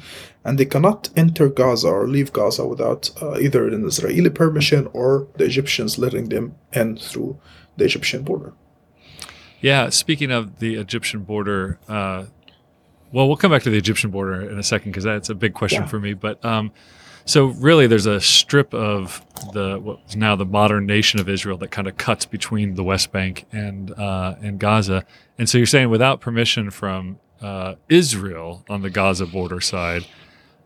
and 0.46 0.58
they 0.58 0.65
cannot 0.65 1.10
enter 1.15 1.50
Gaza 1.50 1.88
or 1.88 2.08
leave 2.08 2.34
Gaza 2.34 2.65
without 2.67 3.10
uh, 3.22 3.39
either 3.39 3.67
an 3.67 3.86
Israeli 3.86 4.30
permission 4.30 4.89
or 4.93 5.28
the 5.38 5.46
Egyptians 5.46 5.98
letting 5.98 6.30
them 6.30 6.56
in 6.74 6.98
through 6.98 7.39
the 7.78 7.86
Egyptian 7.86 8.24
border. 8.24 8.54
Yeah, 9.62 9.89
speaking 9.89 10.32
of 10.32 10.60
the 10.60 10.76
Egyptian 10.76 11.24
border, 11.24 11.80
uh, 11.88 12.26
well, 13.13 13.28
we'll 13.28 13.38
come 13.38 13.52
back 13.52 13.63
to 13.63 13.69
the 13.69 13.78
Egyptian 13.78 14.10
border 14.12 14.49
in 14.49 14.60
a 14.60 14.63
second 14.63 14.91
because 14.91 15.06
that's 15.06 15.30
a 15.30 15.36
big 15.36 15.54
question 15.54 15.84
Yeah. 15.84 15.88
for 15.88 15.99
me. 15.99 16.13
But 16.13 16.43
um, 16.43 16.71
so 17.26 17.45
really, 17.45 17.88
there's 17.88 18.06
a 18.08 18.19
strip 18.19 18.73
of 18.73 19.23
the 19.54 19.80
what's 19.82 20.15
now 20.17 20.36
the 20.36 20.45
modern 20.45 20.86
nation 20.86 21.19
of 21.21 21.30
Israel 21.30 21.58
that 21.60 21.71
kind 21.71 21.88
of 21.88 21.95
cuts 21.95 22.26
between 22.26 22.76
the 22.76 22.84
West 22.84 23.12
Bank 23.13 23.45
and 23.54 23.91
uh, 23.91 24.36
and 24.41 24.60
Gaza. 24.60 25.06
And 25.38 25.47
so 25.47 25.58
you're 25.58 25.67
saying 25.67 25.89
without 25.89 26.19
permission 26.19 26.69
from 26.71 27.19
uh, 27.41 27.76
Israel 27.88 28.65
on 28.69 28.82
the 28.82 28.89
Gaza 28.89 29.26
border 29.26 29.62
side, 29.62 30.06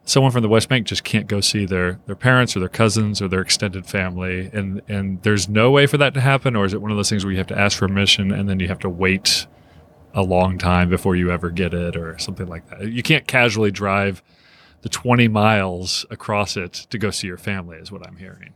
someone 0.06 0.32
from 0.32 0.42
the 0.42 0.50
West 0.50 0.70
Bank 0.70 0.88
just 0.88 1.04
can't 1.04 1.28
go 1.28 1.42
see 1.42 1.66
their 1.66 2.00
their 2.08 2.16
parents 2.16 2.56
or 2.56 2.60
their 2.60 2.70
cousins 2.70 3.22
or 3.22 3.28
their 3.28 3.42
extended 3.42 3.86
family, 3.86 4.50
and 4.54 4.82
and 4.88 5.22
there's 5.24 5.48
no 5.50 5.70
way 5.70 5.86
for 5.86 5.98
that 5.98 6.14
to 6.16 6.22
happen, 6.22 6.56
or 6.56 6.66
is 6.66 6.74
it 6.74 6.82
one 6.82 6.92
of 6.92 6.98
those 6.98 7.10
things 7.10 7.24
where 7.24 7.32
you 7.32 7.38
have 7.38 7.48
to 7.48 7.60
ask 7.60 7.78
for 7.78 7.88
permission 7.88 8.32
and 8.32 8.50
then 8.50 8.60
you 8.60 8.68
have 8.68 8.80
to 8.80 8.90
wait 8.90 9.46
a 10.18 10.24
long 10.24 10.58
time 10.58 10.90
before 10.90 11.16
you 11.16 11.32
ever 11.32 11.50
get 11.50 11.74
it, 11.74 11.96
or 11.96 12.18
something 12.18 12.48
like 12.48 12.70
that? 12.70 12.92
You 12.92 13.04
can't 13.04 13.28
casually 13.28 13.72
drive 13.72 14.22
the 14.82 14.90
20 14.90 15.28
miles 15.28 16.06
across 16.10 16.58
it 16.58 16.74
to 16.74 16.98
go 16.98 17.12
see 17.12 17.28
your 17.28 17.38
family, 17.38 17.78
is 17.78 17.92
what 17.92 18.06
I'm 18.06 18.18
hearing. 18.18 18.54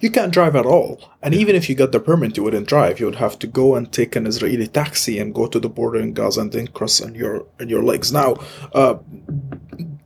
You 0.00 0.10
can't 0.10 0.32
drive 0.32 0.56
at 0.56 0.66
all. 0.66 1.10
And 1.22 1.34
even 1.34 1.54
if 1.56 1.68
you 1.68 1.74
got 1.74 1.92
the 1.92 2.00
permit, 2.00 2.36
you 2.36 2.42
wouldn't 2.42 2.68
drive. 2.68 3.00
You 3.00 3.06
would 3.06 3.16
have 3.16 3.38
to 3.40 3.46
go 3.46 3.74
and 3.76 3.90
take 3.90 4.16
an 4.16 4.26
Israeli 4.26 4.66
taxi 4.66 5.18
and 5.18 5.34
go 5.34 5.46
to 5.46 5.60
the 5.60 5.68
border 5.68 6.00
in 6.00 6.12
Gaza 6.12 6.42
and 6.42 6.52
then 6.52 6.68
cross 6.68 7.00
on 7.00 7.14
your 7.14 7.46
on 7.60 7.68
your 7.68 7.82
legs. 7.82 8.12
Now, 8.12 8.36
uh, 8.74 8.96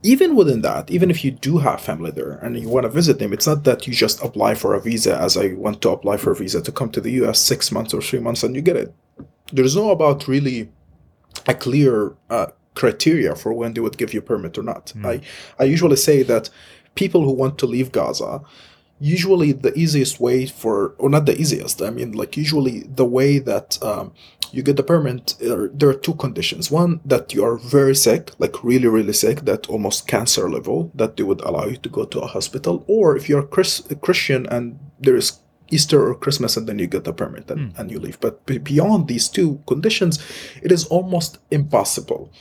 even 0.03 0.35
within 0.35 0.61
that, 0.61 0.91
even 0.91 1.09
if 1.09 1.25
you 1.25 1.31
do 1.31 1.57
have 1.57 1.81
family 1.81 2.11
there 2.11 2.33
and 2.33 2.57
you 2.57 2.69
want 2.69 2.83
to 2.83 2.89
visit 2.89 3.19
them, 3.19 3.33
it's 3.33 3.47
not 3.47 3.63
that 3.63 3.87
you 3.87 3.93
just 3.93 4.23
apply 4.23 4.53
for 4.55 4.75
a 4.75 4.81
visa 4.81 5.17
as 5.17 5.35
I 5.35 5.53
want 5.53 5.81
to 5.81 5.89
apply 5.89 6.17
for 6.17 6.31
a 6.31 6.35
visa 6.35 6.61
to 6.61 6.71
come 6.71 6.91
to 6.91 7.01
the 7.01 7.11
US 7.23 7.39
six 7.39 7.71
months 7.71 7.93
or 7.93 8.01
three 8.01 8.19
months 8.19 8.43
and 8.43 8.55
you 8.55 8.61
get 8.61 8.75
it. 8.75 8.93
There's 9.51 9.75
no 9.75 9.89
about 9.89 10.27
really 10.27 10.69
a 11.47 11.53
clear 11.53 12.15
uh, 12.29 12.47
criteria 12.75 13.35
for 13.35 13.53
when 13.53 13.73
they 13.73 13.81
would 13.81 13.97
give 13.97 14.13
you 14.13 14.19
a 14.19 14.23
permit 14.23 14.57
or 14.57 14.63
not. 14.63 14.93
I, 15.03 15.21
I 15.59 15.63
usually 15.63 15.95
say 15.95 16.23
that 16.23 16.49
people 16.95 17.23
who 17.23 17.31
want 17.31 17.57
to 17.59 17.65
leave 17.65 17.91
Gaza, 17.91 18.41
usually 18.99 19.51
the 19.51 19.73
easiest 19.77 20.19
way 20.19 20.45
for, 20.45 20.95
or 20.97 21.09
not 21.09 21.25
the 21.25 21.39
easiest, 21.39 21.81
I 21.81 21.89
mean, 21.89 22.13
like 22.13 22.37
usually 22.37 22.81
the 22.81 23.05
way 23.05 23.39
that 23.39 23.81
um, 23.83 24.13
you 24.51 24.63
get 24.63 24.77
the 24.77 24.83
permit, 24.83 25.35
are, 25.41 25.67
there 25.67 25.89
are 25.89 25.93
two 25.93 26.15
conditions. 26.15 26.71
One, 26.71 27.01
that 27.05 27.33
you 27.33 27.43
are 27.43 27.57
very 27.57 27.95
sick, 27.95 28.31
like 28.39 28.63
really, 28.63 28.87
really 28.87 29.13
sick, 29.13 29.41
that 29.41 29.69
almost 29.69 30.07
cancer 30.07 30.49
level, 30.49 30.91
that 30.95 31.17
they 31.17 31.23
would 31.23 31.41
allow 31.41 31.65
you 31.65 31.77
to 31.77 31.89
go 31.89 32.05
to 32.05 32.21
a 32.21 32.27
hospital. 32.27 32.85
Or 32.87 33.17
if 33.17 33.27
you're 33.27 33.43
Chris, 33.43 33.83
a 33.91 33.95
Christian 33.95 34.45
and 34.47 34.79
there 34.99 35.17
is 35.17 35.39
Easter 35.69 36.07
or 36.07 36.15
Christmas 36.15 36.57
and 36.57 36.67
then 36.67 36.79
you 36.79 36.87
get 36.87 37.03
the 37.03 37.13
permit 37.13 37.49
and, 37.49 37.71
hmm. 37.71 37.79
and 37.79 37.91
you 37.91 37.99
leave. 37.99 38.19
But 38.19 38.45
be- 38.45 38.57
beyond 38.57 39.07
these 39.07 39.27
two 39.27 39.61
conditions, 39.67 40.23
it 40.61 40.71
is 40.71 40.85
almost 40.85 41.39
impossible 41.51 42.31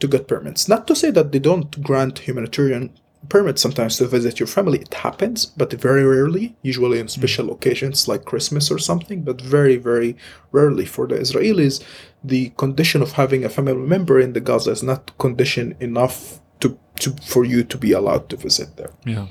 to 0.00 0.08
get 0.08 0.28
permits. 0.28 0.68
Not 0.68 0.86
to 0.86 0.94
say 0.94 1.10
that 1.10 1.32
they 1.32 1.38
don't 1.38 1.82
grant 1.82 2.20
humanitarian 2.20 2.90
permits 3.28 3.60
sometimes 3.60 3.96
to 3.96 4.06
visit 4.06 4.38
your 4.38 4.46
family. 4.46 4.78
It 4.78 4.94
happens, 4.94 5.44
but 5.44 5.72
very 5.72 6.04
rarely, 6.04 6.56
usually 6.62 6.98
in 6.98 7.06
hmm. 7.06 7.20
special 7.20 7.52
occasions 7.52 8.06
like 8.06 8.24
Christmas 8.24 8.70
or 8.70 8.78
something, 8.78 9.22
but 9.22 9.40
very, 9.40 9.76
very 9.76 10.16
rarely. 10.52 10.84
For 10.86 11.06
the 11.06 11.16
Israelis, 11.16 11.82
the 12.22 12.50
condition 12.50 13.02
of 13.02 13.12
having 13.12 13.44
a 13.44 13.48
family 13.48 13.74
member 13.74 14.20
in 14.20 14.32
the 14.32 14.40
Gaza 14.40 14.70
is 14.70 14.82
not 14.82 15.16
condition 15.18 15.76
enough 15.80 16.40
to, 16.60 16.78
to 17.00 17.10
for 17.22 17.44
you 17.44 17.64
to 17.64 17.76
be 17.76 17.92
allowed 17.92 18.28
to 18.30 18.36
visit 18.36 18.76
there. 18.76 18.92
Yeah. 19.04 19.26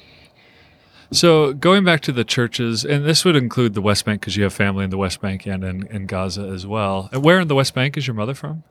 So 1.12 1.54
going 1.54 1.84
back 1.84 2.02
to 2.02 2.12
the 2.12 2.24
churches, 2.24 2.84
and 2.84 3.06
this 3.06 3.24
would 3.24 3.36
include 3.36 3.74
the 3.74 3.82
West 3.82 4.06
Bank 4.06 4.22
because 4.22 4.36
you 4.36 4.44
have 4.44 4.54
family 4.54 4.84
in 4.84 4.90
the 4.90 4.98
West 4.98 5.22
Bank 5.22 5.46
and 5.46 5.64
in, 5.64 5.88
in 5.88 6.06
Gaza 6.06 6.44
as 6.44 6.68
well. 6.68 7.10
And 7.12 7.24
where 7.24 7.40
in 7.40 7.48
the 7.48 7.56
West 7.56 7.74
Bank 7.74 7.98
is 7.98 8.08
your 8.08 8.14
mother 8.14 8.34
from? 8.34 8.64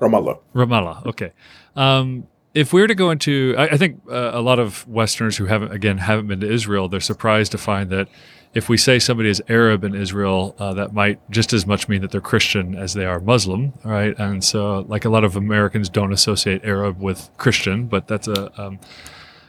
Ramallah. 0.00 0.40
Ramallah. 0.54 1.06
Okay. 1.06 1.32
Um, 1.76 2.26
if 2.54 2.72
we 2.72 2.80
were 2.80 2.86
to 2.86 2.94
go 2.94 3.10
into, 3.10 3.54
I, 3.58 3.64
I 3.64 3.76
think 3.76 4.00
uh, 4.08 4.30
a 4.32 4.40
lot 4.40 4.58
of 4.58 4.86
Westerners 4.88 5.36
who 5.36 5.46
haven't, 5.46 5.72
again, 5.72 5.98
haven't 5.98 6.28
been 6.28 6.40
to 6.40 6.50
Israel, 6.50 6.88
they're 6.88 7.00
surprised 7.00 7.52
to 7.52 7.58
find 7.58 7.90
that 7.90 8.08
if 8.54 8.68
we 8.68 8.76
say 8.76 9.00
somebody 9.00 9.28
is 9.28 9.42
Arab 9.48 9.82
in 9.82 9.94
Israel, 9.94 10.54
uh, 10.60 10.72
that 10.74 10.94
might 10.94 11.18
just 11.30 11.52
as 11.52 11.66
much 11.66 11.88
mean 11.88 12.00
that 12.02 12.12
they're 12.12 12.20
Christian 12.20 12.76
as 12.76 12.94
they 12.94 13.04
are 13.04 13.18
Muslim, 13.18 13.72
right? 13.84 14.16
And 14.18 14.44
so, 14.44 14.86
like 14.88 15.04
a 15.04 15.08
lot 15.10 15.24
of 15.24 15.34
Americans 15.34 15.88
don't 15.88 16.12
associate 16.12 16.64
Arab 16.64 17.00
with 17.00 17.28
Christian, 17.36 17.86
but 17.86 18.06
that's 18.06 18.28
a, 18.28 18.62
um, 18.62 18.78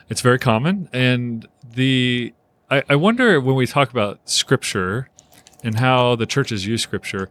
it's 0.10 0.22
very 0.22 0.39
common. 0.39 0.89
And 0.94 1.48
the, 1.74 2.34
I, 2.70 2.84
I 2.89 2.96
wonder 2.96 3.39
when 3.41 3.56
we 3.56 3.65
talk 3.65 3.91
about 3.91 4.30
Scripture 4.30 5.10
and 5.63 5.80
how 5.80 6.15
the 6.15 6.26
churches 6.26 6.65
use 6.65 6.82
Scripture 6.82 7.30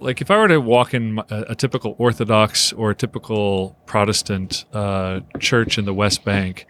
like 0.00 0.20
if 0.20 0.30
I 0.30 0.36
were 0.36 0.48
to 0.48 0.60
walk 0.60 0.94
in 0.94 1.18
a, 1.30 1.44
a 1.50 1.54
typical 1.54 1.94
Orthodox 1.98 2.72
or 2.72 2.90
a 2.90 2.94
typical 2.94 3.76
Protestant 3.86 4.64
uh, 4.72 5.20
church 5.38 5.78
in 5.78 5.84
the 5.84 5.94
West 5.94 6.24
Bank, 6.24 6.66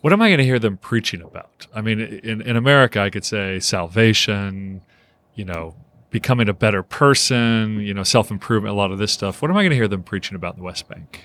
what 0.00 0.12
am 0.12 0.20
I 0.20 0.28
going 0.28 0.38
to 0.38 0.44
hear 0.44 0.58
them 0.58 0.76
preaching 0.76 1.22
about? 1.22 1.66
I 1.74 1.80
mean, 1.80 2.00
in, 2.00 2.42
in 2.42 2.56
America, 2.56 3.00
I 3.00 3.10
could 3.10 3.24
say 3.24 3.60
salvation, 3.60 4.82
you 5.34 5.44
know, 5.44 5.74
becoming 6.10 6.48
a 6.48 6.52
better 6.52 6.82
person, 6.82 7.80
you 7.80 7.94
know, 7.94 8.02
self 8.02 8.30
improvement, 8.30 8.72
a 8.72 8.76
lot 8.76 8.90
of 8.92 8.98
this 8.98 9.12
stuff. 9.12 9.40
What 9.40 9.50
am 9.50 9.56
I 9.56 9.62
going 9.62 9.70
to 9.70 9.76
hear 9.76 9.88
them 9.88 10.02
preaching 10.02 10.34
about 10.34 10.54
in 10.54 10.60
the 10.60 10.64
West 10.64 10.88
Bank? 10.88 11.20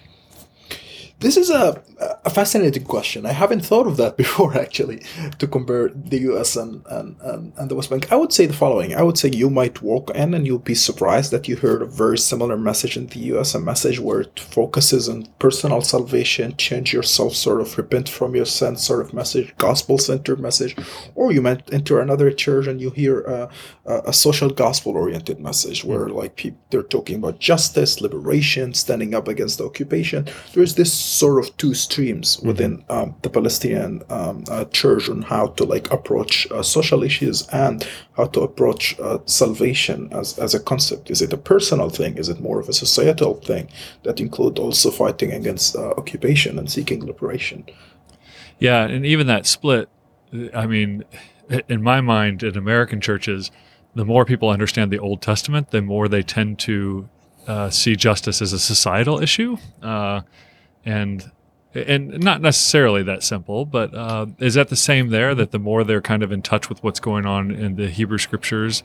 This 1.19 1.35
is 1.35 1.49
a, 1.49 1.81
a 2.25 2.29
fascinating 2.29 2.83
question. 2.83 3.25
I 3.25 3.31
haven't 3.31 3.65
thought 3.65 3.87
of 3.87 3.97
that 3.97 4.17
before, 4.23 4.55
actually, 4.55 5.01
to 5.39 5.47
compare 5.47 5.89
the 5.89 6.19
US 6.31 6.55
and, 6.55 6.85
and, 6.87 7.15
and, 7.21 7.53
and, 7.57 7.71
the 7.71 7.75
West 7.75 7.89
Bank. 7.89 8.11
I 8.11 8.15
would 8.15 8.31
say 8.31 8.45
the 8.45 8.53
following 8.53 8.93
I 8.93 9.01
would 9.01 9.17
say 9.17 9.29
you 9.29 9.49
might 9.49 9.81
walk 9.81 10.11
in 10.11 10.35
and 10.35 10.45
you'll 10.45 10.59
be 10.59 10.75
surprised 10.75 11.31
that 11.31 11.47
you 11.47 11.55
heard 11.55 11.81
a 11.81 11.87
very 11.87 12.19
similar 12.19 12.55
message 12.55 12.97
in 12.97 13.07
the 13.07 13.19
US, 13.31 13.55
a 13.55 13.59
message 13.59 13.99
where 13.99 14.21
it 14.21 14.39
focuses 14.39 15.09
on 15.09 15.27
personal 15.39 15.81
salvation, 15.81 16.55
change 16.57 16.93
yourself, 16.93 17.33
sort 17.33 17.61
of 17.61 17.75
repent 17.79 18.09
from 18.09 18.35
your 18.35 18.45
sins, 18.45 18.85
sort 18.85 19.01
of 19.01 19.11
message, 19.11 19.55
gospel 19.57 19.97
centered 19.97 20.39
message. 20.39 20.75
Or 21.15 21.31
you 21.31 21.41
might 21.41 21.73
enter 21.73 21.99
another 21.99 22.29
church 22.29 22.67
and 22.67 22.79
you 22.79 22.91
hear 22.91 23.21
a, 23.21 23.49
a 23.85 24.13
social 24.13 24.51
gospel 24.51 24.95
oriented 24.95 25.39
message 25.39 25.83
where, 25.83 26.05
mm. 26.07 26.13
like, 26.13 26.35
people, 26.35 26.59
they're 26.69 26.83
talking 26.83 27.15
about 27.15 27.39
justice, 27.39 28.01
liberation, 28.01 28.75
standing 28.75 29.15
up 29.15 29.27
against 29.27 29.57
the 29.57 29.65
occupation. 29.65 30.27
There's 30.53 30.75
this 30.75 31.06
sort 31.07 31.39
of 31.39 31.55
two 31.57 31.73
streams 31.73 32.37
mm-hmm. 32.37 32.47
within 32.47 32.83
um, 32.89 33.15
the 33.21 33.29
Palestinian 33.29 34.03
um, 34.09 34.43
uh, 34.49 34.65
church 34.65 35.09
on 35.09 35.21
how 35.21 35.47
to 35.47 35.63
like 35.63 35.91
approach 35.91 36.49
uh, 36.51 36.61
social 36.61 37.03
issues 37.03 37.47
and 37.47 37.87
how 38.15 38.25
to 38.25 38.41
approach 38.41 38.99
uh, 38.99 39.19
salvation 39.25 40.09
as, 40.11 40.37
as 40.37 40.53
a 40.53 40.59
concept. 40.59 41.09
Is 41.09 41.21
it 41.21 41.33
a 41.33 41.37
personal 41.37 41.89
thing? 41.89 42.17
Is 42.17 42.29
it 42.29 42.39
more 42.41 42.59
of 42.59 42.67
a 42.67 42.73
societal 42.73 43.35
thing 43.35 43.69
that 44.03 44.19
include 44.19 44.59
also 44.59 44.91
fighting 44.91 45.31
against 45.31 45.75
uh, 45.75 45.91
occupation 45.97 46.59
and 46.59 46.69
seeking 46.69 47.05
liberation? 47.05 47.65
Yeah, 48.59 48.83
and 48.83 49.05
even 49.05 49.27
that 49.27 49.45
split. 49.45 49.87
I 50.53 50.65
mean, 50.65 51.05
in 51.69 51.81
my 51.81 52.01
mind, 52.01 52.43
in 52.43 52.57
American 52.57 52.99
churches, 52.99 53.51
the 53.95 54.03
more 54.03 54.25
people 54.25 54.49
understand 54.49 54.91
the 54.91 54.99
Old 54.99 55.21
Testament, 55.21 55.71
the 55.71 55.81
more 55.81 56.07
they 56.07 56.23
tend 56.23 56.59
to 56.59 57.07
uh, 57.47 57.69
see 57.69 57.95
justice 57.95 58.41
as 58.41 58.51
a 58.51 58.59
societal 58.59 59.21
issue. 59.21 59.57
And 60.87 61.31
and 61.73 62.23
not 62.23 62.41
necessarily 62.41 63.03
that 63.03 63.21
simple, 63.21 63.65
but 63.65 63.93
uh, 63.93 64.27
is 64.39 64.53
that 64.55 64.69
the 64.69 64.75
same 64.75 65.09
there? 65.09 65.35
That 65.35 65.51
the 65.51 65.59
more 65.59 65.83
they're 65.83 66.01
kind 66.01 66.23
of 66.23 66.31
in 66.31 66.41
touch 66.41 66.69
with 66.69 66.81
what's 66.83 66.99
going 66.99 67.25
on 67.25 67.51
in 67.51 67.75
the 67.75 67.89
Hebrew 67.89 68.17
scriptures, 68.17 68.83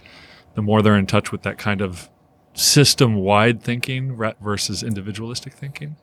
the 0.54 0.62
more 0.62 0.82
they're 0.82 0.98
in 0.98 1.06
touch 1.06 1.32
with 1.32 1.42
that 1.42 1.58
kind 1.58 1.80
of 1.80 2.10
system-wide 2.54 3.62
thinking 3.62 4.16
versus 4.40 4.82
individualistic 4.82 5.54
thinking. 5.54 5.96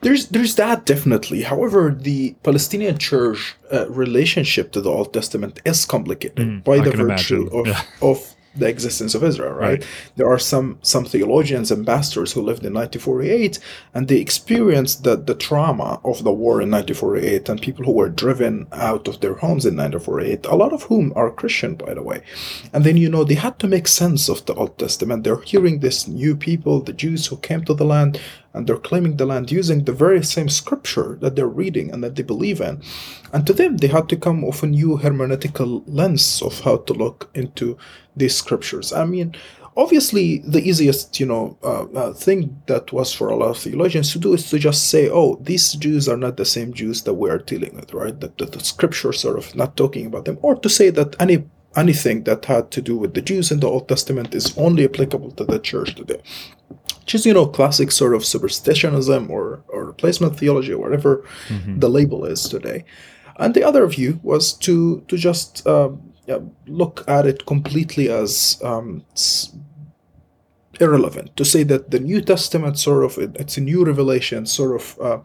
There's 0.00 0.28
there's 0.28 0.56
that 0.56 0.86
definitely. 0.86 1.42
However, 1.42 1.96
the 1.98 2.34
Palestinian 2.42 2.98
Church 2.98 3.56
uh, 3.72 3.88
relationship 3.88 4.72
to 4.72 4.80
the 4.80 4.90
Old 4.90 5.12
Testament 5.12 5.60
is 5.64 5.84
complicated 5.84 6.46
mm, 6.46 6.64
by 6.64 6.76
I 6.76 6.80
the 6.80 6.90
virtue 6.92 7.48
of, 7.52 7.66
yeah. 7.66 7.82
of 8.02 8.35
the 8.58 8.68
existence 8.68 9.14
of 9.14 9.22
Israel, 9.22 9.52
right? 9.52 9.80
right? 9.80 9.86
There 10.16 10.28
are 10.28 10.38
some 10.38 10.78
some 10.82 11.04
theologians 11.04 11.70
and 11.70 11.86
pastors 11.86 12.32
who 12.32 12.40
lived 12.40 12.64
in 12.64 12.74
1948 12.74 13.58
and 13.94 14.08
they 14.08 14.18
experienced 14.18 15.04
the, 15.04 15.16
the 15.16 15.34
trauma 15.34 16.00
of 16.04 16.24
the 16.24 16.32
war 16.32 16.60
in 16.62 16.70
1948 16.70 17.48
and 17.48 17.60
people 17.60 17.84
who 17.84 17.92
were 17.92 18.08
driven 18.08 18.66
out 18.72 19.08
of 19.08 19.20
their 19.20 19.34
homes 19.34 19.64
in 19.64 19.76
1948, 19.76 20.46
a 20.46 20.56
lot 20.56 20.72
of 20.72 20.84
whom 20.84 21.12
are 21.16 21.30
Christian, 21.30 21.74
by 21.74 21.94
the 21.94 22.02
way. 22.02 22.22
And 22.72 22.84
then, 22.84 22.96
you 22.96 23.08
know, 23.08 23.24
they 23.24 23.34
had 23.34 23.58
to 23.60 23.68
make 23.68 23.88
sense 23.88 24.28
of 24.28 24.44
the 24.46 24.54
Old 24.54 24.78
Testament. 24.78 25.24
They're 25.24 25.40
hearing 25.40 25.80
this 25.80 26.08
new 26.08 26.36
people, 26.36 26.80
the 26.80 26.92
Jews 26.92 27.26
who 27.26 27.36
came 27.38 27.64
to 27.64 27.74
the 27.74 27.84
land, 27.84 28.20
and 28.56 28.66
they're 28.66 28.78
claiming 28.78 29.16
the 29.16 29.26
land 29.26 29.52
using 29.52 29.84
the 29.84 29.92
very 29.92 30.24
same 30.24 30.48
scripture 30.48 31.18
that 31.20 31.36
they're 31.36 31.46
reading 31.46 31.92
and 31.92 32.02
that 32.02 32.16
they 32.16 32.22
believe 32.22 32.60
in. 32.60 32.82
And 33.32 33.46
to 33.46 33.52
them, 33.52 33.76
they 33.76 33.88
had 33.88 34.08
to 34.08 34.16
come 34.16 34.40
with 34.40 34.62
a 34.62 34.66
new 34.66 34.96
hermeneutical 34.96 35.84
lens 35.86 36.40
of 36.40 36.60
how 36.60 36.78
to 36.78 36.92
look 36.94 37.30
into 37.34 37.76
these 38.16 38.34
scriptures. 38.34 38.94
I 38.94 39.04
mean, 39.04 39.36
obviously, 39.76 40.38
the 40.38 40.62
easiest, 40.62 41.20
you 41.20 41.26
know, 41.26 41.58
uh, 41.62 41.84
uh, 41.84 42.12
thing 42.14 42.62
that 42.66 42.92
was 42.92 43.12
for 43.12 43.28
a 43.28 43.36
lot 43.36 43.50
of 43.50 43.58
theologians 43.58 44.12
to 44.12 44.18
do 44.18 44.32
is 44.32 44.48
to 44.50 44.58
just 44.58 44.88
say, 44.88 45.10
"Oh, 45.10 45.38
these 45.42 45.74
Jews 45.74 46.08
are 46.08 46.16
not 46.16 46.38
the 46.38 46.46
same 46.46 46.72
Jews 46.72 47.02
that 47.02 47.14
we 47.14 47.28
are 47.28 47.38
dealing 47.38 47.76
with, 47.76 47.92
right? 47.92 48.18
That, 48.20 48.38
that 48.38 48.52
the 48.52 48.64
scripture 48.64 49.12
sort 49.12 49.36
of 49.36 49.54
not 49.54 49.76
talking 49.76 50.06
about 50.06 50.24
them, 50.24 50.38
or 50.40 50.56
to 50.56 50.68
say 50.70 50.88
that 50.90 51.14
any 51.20 51.44
anything 51.76 52.24
that 52.24 52.44
had 52.46 52.70
to 52.72 52.82
do 52.82 52.96
with 52.96 53.14
the 53.14 53.22
Jews 53.22 53.50
in 53.50 53.60
the 53.60 53.68
Old 53.68 53.88
Testament 53.88 54.34
is 54.34 54.56
only 54.56 54.84
applicable 54.84 55.32
to 55.32 55.44
the 55.44 55.58
church 55.58 55.94
today." 55.94 56.20
which 57.06 57.14
is 57.14 57.24
you 57.24 57.32
know 57.32 57.46
classic 57.46 57.92
sort 57.92 58.14
of 58.16 58.22
supersessionism 58.22 59.30
or 59.30 59.62
or 59.68 59.84
replacement 59.84 60.36
theology 60.36 60.72
or 60.72 60.80
whatever 60.80 61.24
mm-hmm. 61.46 61.78
the 61.78 61.88
label 61.88 62.24
is 62.24 62.48
today 62.48 62.84
and 63.38 63.54
the 63.54 63.62
other 63.62 63.86
view 63.86 64.18
was 64.24 64.52
to 64.52 65.00
to 65.06 65.16
just 65.16 65.64
um, 65.68 66.02
yeah, 66.26 66.38
look 66.66 67.04
at 67.06 67.24
it 67.24 67.46
completely 67.46 68.08
as 68.08 68.60
um, 68.64 69.04
irrelevant 70.80 71.36
to 71.36 71.44
say 71.44 71.62
that 71.62 71.90
the 71.92 72.00
new 72.00 72.20
testament 72.20 72.76
sort 72.76 73.04
of 73.04 73.16
it, 73.18 73.36
it's 73.36 73.56
a 73.56 73.60
new 73.60 73.84
revelation 73.84 74.44
sort 74.44 74.74
of 74.80 74.98
uh, 75.00 75.18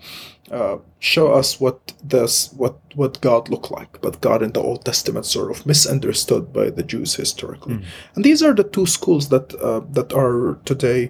uh, 0.52 0.78
show 1.00 1.32
us 1.32 1.60
what 1.60 1.94
does 2.08 2.50
what 2.58 2.76
what 2.96 3.22
god 3.22 3.50
looked 3.50 3.72
like 3.72 4.02
but 4.02 4.22
god 4.22 4.44
in 4.44 4.52
the 4.52 4.60
old 4.60 4.84
testament 4.84 5.26
sort 5.26 5.50
of 5.50 5.66
misunderstood 5.66 6.52
by 6.52 6.70
the 6.70 6.84
jews 6.84 7.16
historically 7.16 7.76
mm. 7.76 7.86
and 8.16 8.26
these 8.26 8.44
are 8.44 8.54
the 8.54 8.64
two 8.64 8.86
schools 8.86 9.30
that 9.30 9.54
uh, 9.56 9.82
that 9.92 10.12
are 10.14 10.60
today 10.66 11.10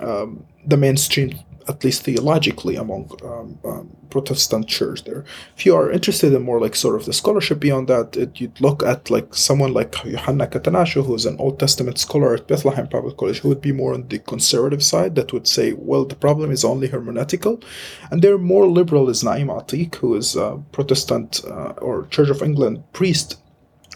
um, 0.00 0.44
the 0.66 0.76
mainstream, 0.76 1.38
at 1.68 1.84
least 1.84 2.02
theologically, 2.02 2.76
among 2.76 3.10
um, 3.22 3.58
um, 3.64 3.96
Protestant 4.10 4.66
church 4.66 5.04
there. 5.04 5.24
If 5.56 5.64
you 5.64 5.74
are 5.74 5.90
interested 5.90 6.32
in 6.32 6.42
more 6.42 6.60
like 6.60 6.74
sort 6.74 6.96
of 6.96 7.06
the 7.06 7.12
scholarship 7.12 7.60
beyond 7.60 7.88
that, 7.88 8.16
it, 8.16 8.40
you'd 8.40 8.60
look 8.60 8.82
at 8.82 9.10
like 9.10 9.34
someone 9.34 9.72
like 9.72 9.92
Yohanna 9.92 10.48
Katanacho, 10.48 11.04
who's 11.04 11.26
an 11.26 11.36
Old 11.38 11.58
Testament 11.58 11.98
scholar 11.98 12.34
at 12.34 12.48
Bethlehem 12.48 12.86
Bible 12.86 13.12
College, 13.12 13.38
who 13.38 13.48
would 13.48 13.60
be 13.60 13.72
more 13.72 13.94
on 13.94 14.08
the 14.08 14.18
conservative 14.18 14.82
side, 14.82 15.14
that 15.14 15.32
would 15.32 15.46
say, 15.46 15.72
well, 15.72 16.04
the 16.04 16.16
problem 16.16 16.50
is 16.50 16.64
only 16.64 16.88
hermeneutical. 16.88 17.62
And 18.10 18.22
they're 18.22 18.38
more 18.38 18.66
liberal 18.66 19.08
is 19.08 19.24
Naim 19.24 19.48
Ateek, 19.48 19.96
who 19.96 20.14
is 20.16 20.36
a 20.36 20.62
Protestant 20.72 21.42
uh, 21.44 21.74
or 21.80 22.06
Church 22.06 22.30
of 22.30 22.42
England 22.42 22.82
priest 22.92 23.36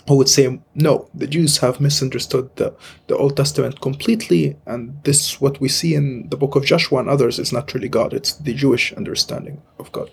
who 0.07 0.17
would 0.17 0.29
say, 0.29 0.61
no, 0.75 1.09
the 1.15 1.27
Jews 1.27 1.59
have 1.59 1.81
misunderstood 1.81 2.55
the, 2.57 2.75
the 3.07 3.17
Old 3.17 3.37
Testament 3.37 3.81
completely, 3.81 4.57
and 4.67 5.03
this, 5.05 5.41
what 5.41 5.61
we 5.61 5.69
see 5.69 5.95
in 5.95 6.29
the 6.29 6.37
book 6.37 6.57
of 6.57 6.65
Joshua 6.65 7.01
and 7.01 7.09
others, 7.09 7.39
is 7.39 7.53
not 7.53 7.73
really 7.73 7.89
God, 7.89 8.13
it's 8.13 8.35
the 8.35 8.55
Jewish 8.55 8.93
understanding 8.93 9.63
of 9.79 9.91
God. 9.93 10.11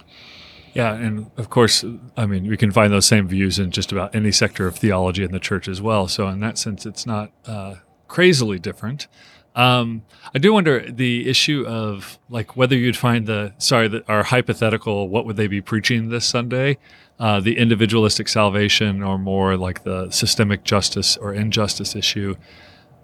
Yeah, 0.74 0.94
and 0.94 1.30
of 1.36 1.50
course, 1.50 1.84
I 2.16 2.26
mean, 2.26 2.48
we 2.48 2.56
can 2.56 2.72
find 2.72 2.94
those 2.94 3.06
same 3.06 3.28
views 3.28 3.60
in 3.60 3.72
just 3.72 3.92
about 3.92 4.16
any 4.16 4.32
sector 4.32 4.68
of 4.68 4.78
theology 4.78 5.24
in 5.24 5.32
the 5.32 5.40
church 5.40 5.68
as 5.68 5.82
well. 5.82 6.08
So, 6.08 6.30
in 6.30 6.40
that 6.40 6.58
sense, 6.58 6.86
it's 6.86 7.06
not 7.06 7.32
uh, 7.46 7.76
crazily 8.08 8.58
different. 8.58 9.08
Um, 9.56 10.04
I 10.34 10.40
do 10.40 10.54
wonder 10.54 10.90
the 10.90 11.30
issue 11.30 11.66
of 11.68 12.18
like 12.30 12.56
whether 12.56 12.76
you'd 12.76 12.96
find 12.96 13.28
the 13.28 13.54
sorry 13.58 13.90
that 13.90 14.10
our 14.10 14.24
hypothetical 14.24 15.10
what 15.10 15.26
would 15.26 15.36
they 15.36 15.48
be 15.48 15.60
preaching 15.60 16.10
this 16.10 16.26
Sunday 16.26 16.78
uh, 17.22 17.40
the 17.40 17.56
individualistic 17.56 18.28
salvation 18.28 19.04
or 19.04 19.20
more 19.20 19.56
like 19.56 19.84
the 19.84 20.10
systemic 20.10 20.64
justice 20.64 21.18
or 21.18 21.36
injustice 21.36 21.96
issue. 21.96 22.36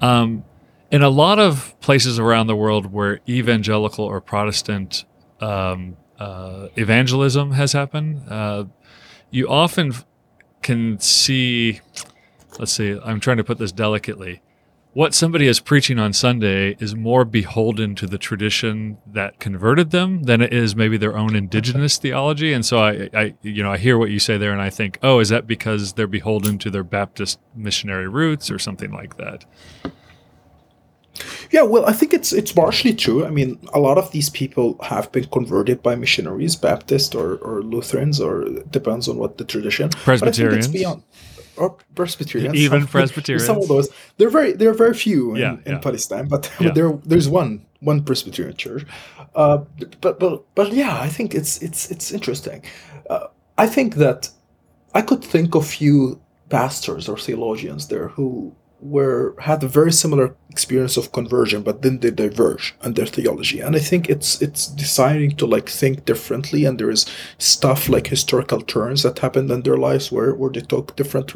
Um, 0.02 0.44
in 0.90 1.04
a 1.04 1.10
lot 1.10 1.38
of 1.38 1.80
places 1.82 2.18
around 2.18 2.48
the 2.48 2.56
world 2.56 2.92
where 2.92 3.20
evangelical 3.30 4.06
or 4.06 4.20
Protestant 4.20 5.06
um, 5.40 5.98
uh, 6.18 6.70
evangelism 6.76 7.52
has 7.52 7.74
happened, 7.74 8.24
uh, 8.28 8.66
you 9.30 9.48
often 9.48 9.94
can 10.64 10.98
see. 11.00 11.82
Let's 12.58 12.72
see, 12.72 13.00
I'm 13.06 13.20
trying 13.20 13.38
to 13.38 13.44
put 13.44 13.60
this 13.60 13.72
delicately 13.72 14.42
what 14.94 15.14
somebody 15.14 15.48
is 15.48 15.60
preaching 15.60 16.00
on 16.00 16.12
Sunday 16.12 16.76
is 16.80 16.96
more 16.96 17.24
beholden 17.24 17.94
to 17.96 18.08
the 18.08 18.18
tradition 18.18 18.98
that 19.06 19.40
converted 19.40 19.92
them 19.92 20.24
than 20.24 20.42
it 20.42 20.52
is 20.52 20.76
maybe 20.76 20.98
their 20.98 21.16
own 21.16 21.36
indigenous 21.36 21.98
theology. 21.98 22.52
And 22.52 22.66
so 22.66 22.80
I, 22.80 23.10
I, 23.14 23.34
you 23.44 23.62
know, 23.62 23.72
I 23.72 23.78
hear 23.78 23.98
what 23.98 24.10
you 24.10 24.20
say 24.20 24.38
there, 24.38 24.52
and 24.52 24.62
I 24.62 24.72
think, 24.72 24.98
oh, 25.04 25.20
is 25.20 25.30
that 25.30 25.46
because 25.46 25.94
they're 25.94 26.08
beholden 26.08 26.58
to 26.60 26.72
their 26.72 26.84
Baptist 26.84 27.40
missionary 27.56 28.08
roots 28.08 28.50
or 28.50 28.58
something 28.58 28.92
like 28.92 29.18
that? 29.18 29.46
Yeah, 31.52 31.64
well, 31.64 31.86
I 31.86 31.94
think 31.94 32.14
it's 32.14 32.34
it's 32.34 32.52
partially 32.52 32.94
true. 32.94 33.26
I 33.26 33.30
mean, 33.30 33.58
a 33.74 33.80
lot 33.80 33.98
of 33.98 34.12
these 34.12 34.30
people 34.30 34.78
have 34.84 35.12
been 35.12 35.26
converted 35.26 35.82
by 35.82 35.96
missionaries, 35.96 36.56
Baptist 36.56 37.16
or, 37.16 37.38
or 37.38 37.62
Lutherans, 37.62 38.20
or 38.20 38.44
it 38.44 38.72
depends 38.72 39.08
on 39.08 39.18
what 39.18 39.38
the 39.38 39.46
tradition. 39.46 39.90
But 40.06 40.24
I 40.24 40.32
think 40.32 40.54
it's 40.54 40.68
beyond 40.68 41.04
or 41.58 41.78
Presbyterians, 41.96 42.56
Even 42.56 42.82
some- 42.86 42.88
Presbyterians. 42.90 43.46
Some 43.46 43.58
of 43.58 43.68
those, 43.68 43.90
they're 44.18 44.30
very 44.30 44.54
they're 44.54 44.74
very 44.74 44.94
few 44.94 45.32
in, 45.36 45.42
Yeah, 45.42 45.58
in. 45.66 45.80
Palestine, 45.80 46.28
but, 46.28 46.52
Yeah. 46.60 46.68
but 46.68 46.76
there 46.76 46.92
there's 47.06 47.30
one 47.30 47.66
one 47.82 48.04
Presbyterian 48.04 48.56
church. 48.58 48.86
Uh, 49.36 49.58
but 50.02 50.20
but 50.20 50.44
but 50.56 50.74
yeah, 50.74 51.00
I 51.06 51.10
think 51.10 51.34
it's 51.36 51.62
it's 51.62 51.92
it's 51.92 52.12
interesting. 52.12 52.64
Uh, 53.10 53.28
I 53.58 53.68
think 53.68 53.96
that 53.96 54.30
I 54.94 55.02
could 55.02 55.24
think 55.24 55.56
of 55.56 55.66
few 55.68 56.20
pastors 56.50 57.10
or 57.10 57.18
theologians 57.18 57.88
there 57.88 58.08
who 58.10 58.54
were 58.80 59.36
had 59.40 59.64
a 59.64 59.68
very 59.68 59.92
similar 59.92 60.36
experience 60.50 60.98
of 60.98 61.12
conversion, 61.12 61.64
but 61.64 61.82
then 61.82 62.00
they 62.00 62.12
diverge 62.12 62.76
in 62.84 62.94
their 62.94 63.06
theology. 63.06 63.60
And 63.60 63.76
I 63.76 63.80
think 63.80 64.10
it's 64.10 64.42
it's 64.42 64.68
deciding 64.68 65.36
to 65.38 65.46
like 65.46 65.70
think 65.70 66.06
differently. 66.06 66.66
And 66.66 66.80
there 66.80 66.92
is 66.92 67.06
stuff 67.38 67.90
like 67.90 68.08
historical 68.08 68.62
turns 68.62 69.04
that 69.04 69.20
happened 69.20 69.52
in 69.52 69.62
their 69.64 69.78
lives 69.78 70.12
where, 70.12 70.34
where 70.36 70.52
they 70.52 70.62
took 70.62 70.96
different 70.96 71.34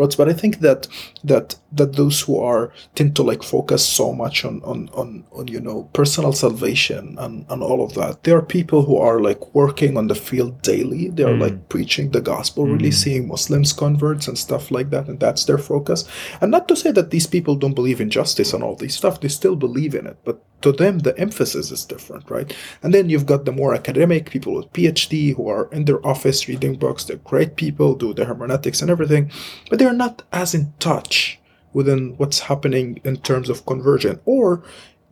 ro- 0.00 0.10
roads. 0.10 0.16
But 0.16 0.28
I 0.28 0.32
think 0.32 0.60
that 0.60 0.88
that 1.24 1.56
that 1.72 1.96
those 1.96 2.20
who 2.20 2.38
are 2.40 2.72
tend 2.94 3.14
to 3.16 3.22
like 3.22 3.42
focus 3.42 3.86
so 3.86 4.12
much 4.12 4.44
on 4.44 4.62
on 4.64 4.88
on, 4.94 5.24
on 5.32 5.48
you 5.48 5.60
know 5.60 5.88
personal 5.92 6.32
salvation 6.32 7.16
and, 7.18 7.44
and 7.48 7.62
all 7.62 7.84
of 7.84 7.94
that. 7.94 8.24
There 8.24 8.36
are 8.36 8.42
people 8.42 8.82
who 8.84 8.96
are 8.96 9.20
like 9.20 9.54
working 9.54 9.96
on 9.96 10.08
the 10.08 10.14
field 10.14 10.62
daily. 10.62 11.08
They 11.08 11.24
are 11.24 11.36
mm. 11.36 11.40
like 11.40 11.68
preaching 11.68 12.10
the 12.10 12.20
gospel, 12.20 12.64
really 12.66 12.90
mm. 12.90 13.02
seeing 13.04 13.28
Muslims 13.28 13.72
converts 13.72 14.28
and 14.28 14.38
stuff 14.38 14.70
like 14.70 14.90
that, 14.90 15.08
and 15.08 15.20
that's 15.20 15.44
their 15.44 15.58
focus. 15.58 16.04
And 16.40 16.50
not 16.50 16.68
to 16.68 16.76
say 16.76 16.92
that 16.92 17.10
these 17.10 17.26
people 17.26 17.54
don't 17.54 17.74
believe 17.74 18.00
in 18.00 18.10
justice 18.10 18.52
and 18.54 18.62
all 18.64 18.76
these 18.76 18.96
stuff, 18.96 19.20
they 19.20 19.28
still 19.28 19.56
believe 19.56 19.94
in 19.94 20.06
it, 20.06 20.18
but 20.24 20.42
to 20.62 20.72
them 20.72 21.00
the 21.00 21.18
emphasis 21.18 21.70
is 21.70 21.84
different, 21.84 22.30
right? 22.30 22.54
And 22.82 22.92
then 22.92 23.08
you've 23.08 23.26
got 23.26 23.44
the 23.44 23.52
more 23.52 23.74
academic 23.74 24.30
people 24.30 24.54
with 24.54 24.72
PhD 24.72 25.34
who 25.34 25.48
are 25.48 25.68
in 25.72 25.84
their 25.84 26.04
office 26.06 26.48
reading 26.48 26.76
books, 26.76 27.04
they're 27.04 27.16
great 27.16 27.56
people, 27.56 27.94
do 27.94 28.14
the 28.14 28.24
hermeneutics 28.24 28.82
and 28.82 28.90
everything, 28.90 29.30
but 29.68 29.78
they're 29.78 29.92
not 29.92 30.22
as 30.32 30.54
in 30.54 30.72
touch 30.78 31.38
within 31.72 32.14
what's 32.16 32.40
happening 32.40 33.00
in 33.04 33.16
terms 33.18 33.48
of 33.48 33.66
conversion. 33.66 34.20
Or 34.24 34.62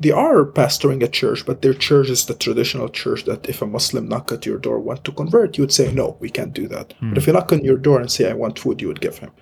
they 0.00 0.12
are 0.12 0.44
pastoring 0.44 1.02
a 1.02 1.08
church, 1.08 1.44
but 1.44 1.62
their 1.62 1.74
church 1.74 2.08
is 2.08 2.26
the 2.26 2.34
traditional 2.34 2.88
church 2.88 3.24
that 3.24 3.48
if 3.48 3.60
a 3.62 3.66
Muslim 3.66 4.08
knock 4.08 4.30
at 4.30 4.46
your 4.46 4.58
door 4.58 4.78
want 4.78 5.02
to 5.04 5.12
convert, 5.12 5.58
you 5.58 5.62
would 5.62 5.72
say, 5.72 5.92
no, 5.92 6.16
we 6.20 6.30
can't 6.30 6.52
do 6.52 6.68
that. 6.68 6.94
But 7.00 7.18
if 7.18 7.26
you 7.26 7.32
knock 7.32 7.52
on 7.52 7.64
your 7.64 7.76
door 7.76 8.00
and 8.00 8.10
say, 8.10 8.30
I 8.30 8.34
want 8.34 8.58
food, 8.60 8.80
you 8.80 8.86
would 8.88 9.00
give 9.00 9.18
him. 9.18 9.32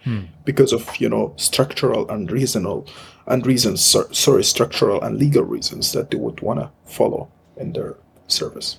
Because 0.45 0.73
of, 0.73 0.97
you 0.97 1.09
know, 1.11 1.35
structural 1.37 2.09
and 2.11 2.31
reasonable 2.31 2.89
and 3.27 3.47
reasons, 3.47 3.83
sorry, 4.13 4.45
structural 4.45 5.03
and 5.03 5.19
legal 5.19 5.45
reasons 5.45 5.93
that 5.93 6.11
they 6.11 6.17
would 6.17 6.41
want 6.41 6.61
to 6.61 6.71
follow 6.87 7.31
in 7.59 7.73
their 7.75 7.97
service. 8.29 8.79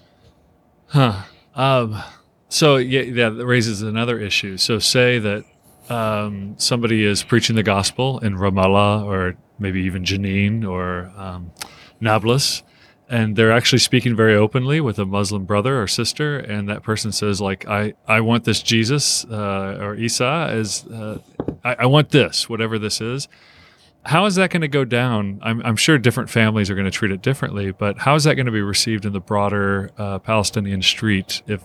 Huh. 0.88 1.24
Um, 1.54 2.02
so 2.50 2.78
yeah, 2.78 3.02
yeah, 3.02 3.30
that 3.30 3.46
raises 3.46 3.82
another 3.82 4.20
issue. 4.20 4.58
So 4.58 4.80
say 4.80 5.20
that 5.20 5.44
um, 5.90 6.56
somebody 6.58 7.04
is 7.04 7.24
preaching 7.24 7.56
the 7.56 7.63
gospel 7.63 8.20
in 8.20 8.36
Ramallah 8.36 9.06
or 9.06 9.36
maybe 9.60 9.82
even 9.82 10.04
Jenin 10.04 10.67
or 10.67 11.12
um, 11.15 11.52
Nablus, 12.00 12.63
and 13.10 13.36
they're 13.36 13.52
actually 13.52 13.80
speaking 13.80 14.15
very 14.15 14.36
openly 14.36 14.82
with 14.82 15.00
a 15.00 15.06
Muslim 15.06 15.46
brother 15.46 15.82
or 15.82 15.88
sister, 15.88 16.38
and 16.38 16.67
that 16.70 16.84
person 16.84 17.12
says 17.12 17.39
like, 17.39 17.67
"I 17.67 17.93
I 18.08 18.22
want 18.22 18.43
this 18.43 18.62
Jesus 18.62 19.26
uh, 19.26 19.78
or 19.80 19.96
Isa 19.96 20.50
as 20.52 20.86
uh, 20.88 21.20
I, 21.63 21.76
I 21.80 21.86
want 21.86 22.10
this, 22.10 22.50
whatever 22.50 22.78
this 22.78 23.02
is." 23.02 23.28
How 24.04 24.26
is 24.26 24.36
that 24.36 24.52
going 24.52 24.62
to 24.62 24.70
go 24.70 24.86
down? 24.86 25.39
I'm, 25.43 25.62
I'm 25.65 25.76
sure 25.76 25.98
different 25.98 26.30
families 26.30 26.70
are 26.70 26.76
going 26.76 26.86
to 26.86 26.91
treat 26.91 27.12
it 27.12 27.22
differently, 27.22 27.72
but 27.72 27.98
how 27.98 28.15
is 28.15 28.24
that 28.24 28.36
going 28.36 28.46
to 28.46 28.54
be 28.54 28.62
received 28.62 29.06
in 29.06 29.12
the 29.12 29.20
broader 29.20 29.91
uh, 29.98 30.20
Palestinian 30.20 30.82
street? 30.82 31.41
If 31.46 31.62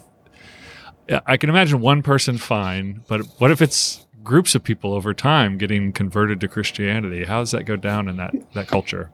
I 1.27 1.37
can 1.37 1.51
imagine 1.51 1.81
one 1.81 2.03
person 2.03 2.39
fine, 2.39 3.03
but 3.07 3.23
what 3.39 3.51
if 3.51 3.63
it's 3.63 4.07
groups 4.23 4.55
of 4.55 4.63
people 4.63 4.93
over 4.95 5.15
time 5.15 5.59
getting 5.59 5.93
converted 5.93 6.41
to 6.41 6.49
Christianity? 6.49 7.25
How 7.25 7.41
does 7.41 7.51
that 7.53 7.65
go 7.65 7.77
down 7.77 8.09
in 8.09 8.17
that 8.17 8.35
that 8.55 8.69
culture? 8.69 9.11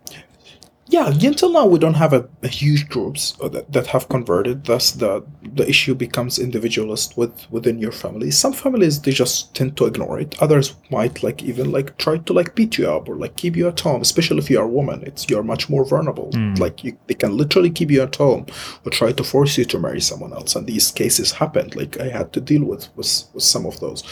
Yeah, 0.90 1.08
until 1.08 1.52
now 1.52 1.66
we 1.66 1.78
don't 1.78 1.94
have 1.94 2.14
a, 2.14 2.26
a 2.42 2.48
huge 2.48 2.88
groups 2.88 3.36
uh, 3.42 3.48
that, 3.48 3.70
that 3.72 3.86
have 3.88 4.08
converted. 4.08 4.64
Thus, 4.64 4.92
the 4.92 5.22
the 5.42 5.68
issue 5.68 5.94
becomes 5.94 6.38
individualist 6.38 7.14
with 7.14 7.46
within 7.50 7.78
your 7.78 7.92
family. 7.92 8.30
Some 8.30 8.54
families 8.54 9.02
they 9.02 9.10
just 9.10 9.54
tend 9.54 9.76
to 9.76 9.84
ignore 9.84 10.18
it. 10.18 10.40
Others 10.40 10.76
might 10.90 11.22
like 11.22 11.42
even 11.42 11.72
like 11.72 11.98
try 11.98 12.16
to 12.16 12.32
like 12.32 12.54
beat 12.54 12.78
you 12.78 12.90
up 12.90 13.06
or 13.06 13.16
like 13.16 13.36
keep 13.36 13.54
you 13.54 13.68
at 13.68 13.80
home. 13.80 14.00
Especially 14.00 14.38
if 14.38 14.48
you 14.48 14.58
are 14.58 14.64
a 14.64 14.68
woman, 14.68 15.02
it's 15.04 15.28
you're 15.28 15.42
much 15.42 15.68
more 15.68 15.84
vulnerable. 15.84 16.30
Like 16.58 16.82
you, 16.82 16.96
they 17.06 17.14
can 17.14 17.36
literally 17.36 17.70
keep 17.70 17.90
you 17.90 18.02
at 18.02 18.16
home 18.16 18.46
or 18.86 18.90
try 18.90 19.12
to 19.12 19.24
force 19.24 19.58
you 19.58 19.66
to 19.66 19.78
marry 19.78 20.00
someone 20.00 20.32
else. 20.32 20.56
And 20.56 20.66
these 20.66 20.90
cases 20.90 21.32
happened. 21.32 21.76
Like 21.76 22.00
I 22.00 22.08
had 22.08 22.32
to 22.32 22.40
deal 22.40 22.64
with 22.64 22.88
with, 22.96 23.24
with 23.34 23.44
some 23.44 23.66
of 23.66 23.78
those, 23.80 24.02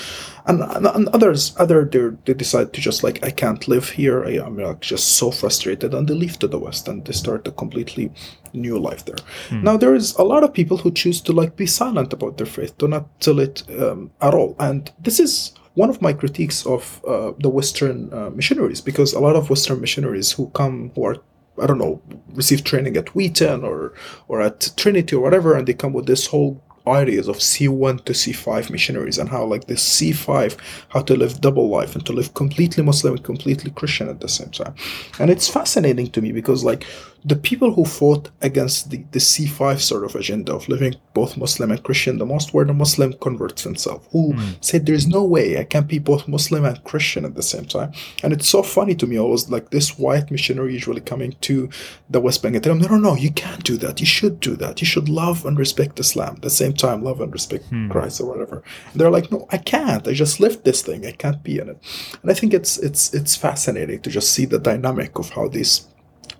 and, 0.46 0.62
and, 0.62 0.86
and 0.86 1.08
others 1.08 1.54
other 1.58 1.84
they 1.84 2.34
decide 2.34 2.72
to 2.72 2.80
just 2.80 3.02
like 3.02 3.24
I 3.24 3.30
can't 3.30 3.66
live 3.68 3.88
here. 3.90 4.24
I, 4.24 4.44
I'm 4.44 4.56
like 4.56 4.80
just 4.80 5.16
so 5.16 5.30
frustrated, 5.30 5.94
and 5.94 6.08
they 6.08 6.14
leave 6.14 6.38
to 6.38 6.48
the 6.48 6.58
west 6.58 6.88
and 6.88 7.04
they 7.04 7.12
start 7.12 7.48
a 7.48 7.52
completely 7.52 8.12
new 8.52 8.78
life 8.78 9.04
there. 9.04 9.16
Now 9.62 9.76
there 9.76 9.94
is 9.94 10.14
a 10.16 10.22
lot 10.24 10.44
of 10.44 10.52
people 10.52 10.76
who 10.76 10.90
choose 10.90 11.20
to 11.22 11.32
like 11.32 11.56
be 11.56 11.66
silent 11.66 12.12
about 12.12 12.38
their 12.38 12.46
faith, 12.46 12.78
to 12.78 12.88
not 12.88 13.20
tell 13.20 13.38
it 13.40 13.62
um, 13.80 14.10
at 14.20 14.34
all, 14.34 14.56
and 14.58 14.90
this 15.00 15.20
is 15.20 15.52
one 15.74 15.90
of 15.90 16.00
my 16.00 16.12
critiques 16.12 16.64
of 16.64 17.04
uh, 17.06 17.32
the 17.38 17.50
Western 17.50 18.12
uh, 18.12 18.30
missionaries 18.30 18.80
because 18.80 19.12
a 19.12 19.20
lot 19.20 19.36
of 19.36 19.50
Western 19.50 19.80
missionaries 19.80 20.32
who 20.32 20.48
come 20.50 20.90
who 20.94 21.04
are 21.04 21.16
I 21.62 21.66
don't 21.66 21.78
know 21.78 22.00
receive 22.34 22.64
training 22.64 22.96
at 22.96 23.14
Wheaton 23.14 23.64
or 23.64 23.92
or 24.28 24.40
at 24.40 24.72
Trinity 24.76 25.16
or 25.16 25.22
whatever, 25.22 25.54
and 25.56 25.66
they 25.66 25.74
come 25.74 25.92
with 25.92 26.06
this 26.06 26.26
whole 26.26 26.62
ideas 26.86 27.28
of 27.28 27.36
C1 27.36 28.04
to 28.04 28.12
C5 28.12 28.70
missionaries 28.70 29.18
and 29.18 29.28
how 29.28 29.44
like 29.44 29.66
the 29.66 29.74
C5 29.74 30.56
how 30.88 31.02
to 31.02 31.16
live 31.16 31.40
double 31.40 31.68
life 31.68 31.94
and 31.94 32.04
to 32.06 32.12
live 32.12 32.34
completely 32.34 32.82
Muslim 32.82 33.14
and 33.14 33.24
completely 33.24 33.70
Christian 33.72 34.08
at 34.08 34.20
the 34.20 34.28
same 34.28 34.50
time. 34.50 34.74
And 35.18 35.30
it's 35.30 35.48
fascinating 35.48 36.08
to 36.08 36.22
me 36.22 36.32
because 36.32 36.64
like 36.64 36.86
the 37.26 37.34
people 37.34 37.72
who 37.72 37.84
fought 37.84 38.30
against 38.40 38.90
the, 38.90 38.98
the 39.10 39.18
C5 39.18 39.80
sort 39.80 40.04
of 40.04 40.14
agenda 40.14 40.54
of 40.54 40.68
living 40.68 40.94
both 41.12 41.36
Muslim 41.36 41.72
and 41.72 41.82
Christian 41.82 42.18
the 42.18 42.24
most 42.24 42.54
were 42.54 42.64
the 42.64 42.72
Muslim 42.72 43.14
converts 43.14 43.64
themselves 43.64 44.06
who 44.12 44.32
hmm. 44.32 44.52
said 44.60 44.86
there's 44.86 45.08
no 45.08 45.24
way 45.24 45.58
I 45.58 45.64
can 45.64 45.84
be 45.88 45.98
both 45.98 46.28
Muslim 46.28 46.64
and 46.64 46.82
Christian 46.84 47.24
at 47.24 47.34
the 47.34 47.42
same 47.42 47.64
time. 47.64 47.90
And 48.22 48.32
it's 48.32 48.46
so 48.46 48.62
funny 48.62 48.94
to 48.94 49.08
me. 49.08 49.18
I 49.18 49.22
was 49.22 49.50
like 49.50 49.70
this 49.70 49.98
white 49.98 50.30
missionary 50.30 50.74
usually 50.74 51.00
coming 51.00 51.34
to 51.40 51.68
the 52.08 52.20
West 52.20 52.44
Bank 52.44 52.54
and 52.54 52.62
telling 52.62 52.80
them, 52.80 52.92
no, 52.92 52.98
no, 52.98 53.10
no, 53.10 53.16
you 53.16 53.32
can't 53.32 53.64
do 53.64 53.76
that. 53.78 53.98
You 53.98 54.06
should 54.06 54.38
do 54.38 54.54
that. 54.56 54.80
You 54.80 54.86
should 54.86 55.08
love 55.08 55.44
and 55.44 55.58
respect 55.58 55.98
Islam. 55.98 56.36
At 56.36 56.42
the 56.42 56.50
same 56.50 56.74
time, 56.74 57.02
love 57.02 57.20
and 57.20 57.32
respect 57.32 57.64
hmm. 57.64 57.90
Christ 57.90 58.20
or 58.20 58.28
whatever. 58.28 58.62
And 58.92 59.00
they're 59.00 59.10
like, 59.10 59.32
no, 59.32 59.48
I 59.50 59.58
can't. 59.58 60.06
I 60.06 60.12
just 60.12 60.38
lived 60.38 60.62
this 60.62 60.80
thing. 60.80 61.04
I 61.04 61.10
can't 61.10 61.42
be 61.42 61.58
in 61.58 61.70
it. 61.70 61.78
And 62.22 62.30
I 62.30 62.34
think 62.34 62.54
it's 62.54 62.78
it's 62.78 63.12
it's 63.12 63.34
fascinating 63.34 64.00
to 64.02 64.10
just 64.10 64.32
see 64.32 64.44
the 64.44 64.60
dynamic 64.60 65.18
of 65.18 65.30
how 65.30 65.48
these 65.48 65.88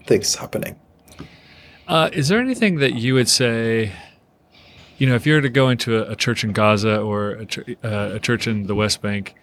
things 0.07 0.35
happening. 0.35 0.79
Uh, 1.89 2.11
is 2.13 2.29
there 2.29 2.41
anything 2.41 2.77
that 2.77 2.95
you 2.95 3.15
would 3.15 3.29
say? 3.29 3.93
You 4.99 5.07
know, 5.07 5.15
if 5.15 5.27
you 5.27 5.35
were 5.35 5.43
to 5.43 5.49
go 5.51 5.69
into 5.69 5.99
a, 5.99 6.13
a 6.13 6.17
church 6.17 6.43
in 6.43 6.53
Gaza 6.53 7.01
or 7.01 7.31
a, 7.33 7.47
ch- 7.47 7.77
uh, 7.85 8.11
a 8.15 8.19
church 8.19 8.47
in 8.47 8.67
the 8.67 8.75
West 8.75 9.03
Bank, 9.03 9.35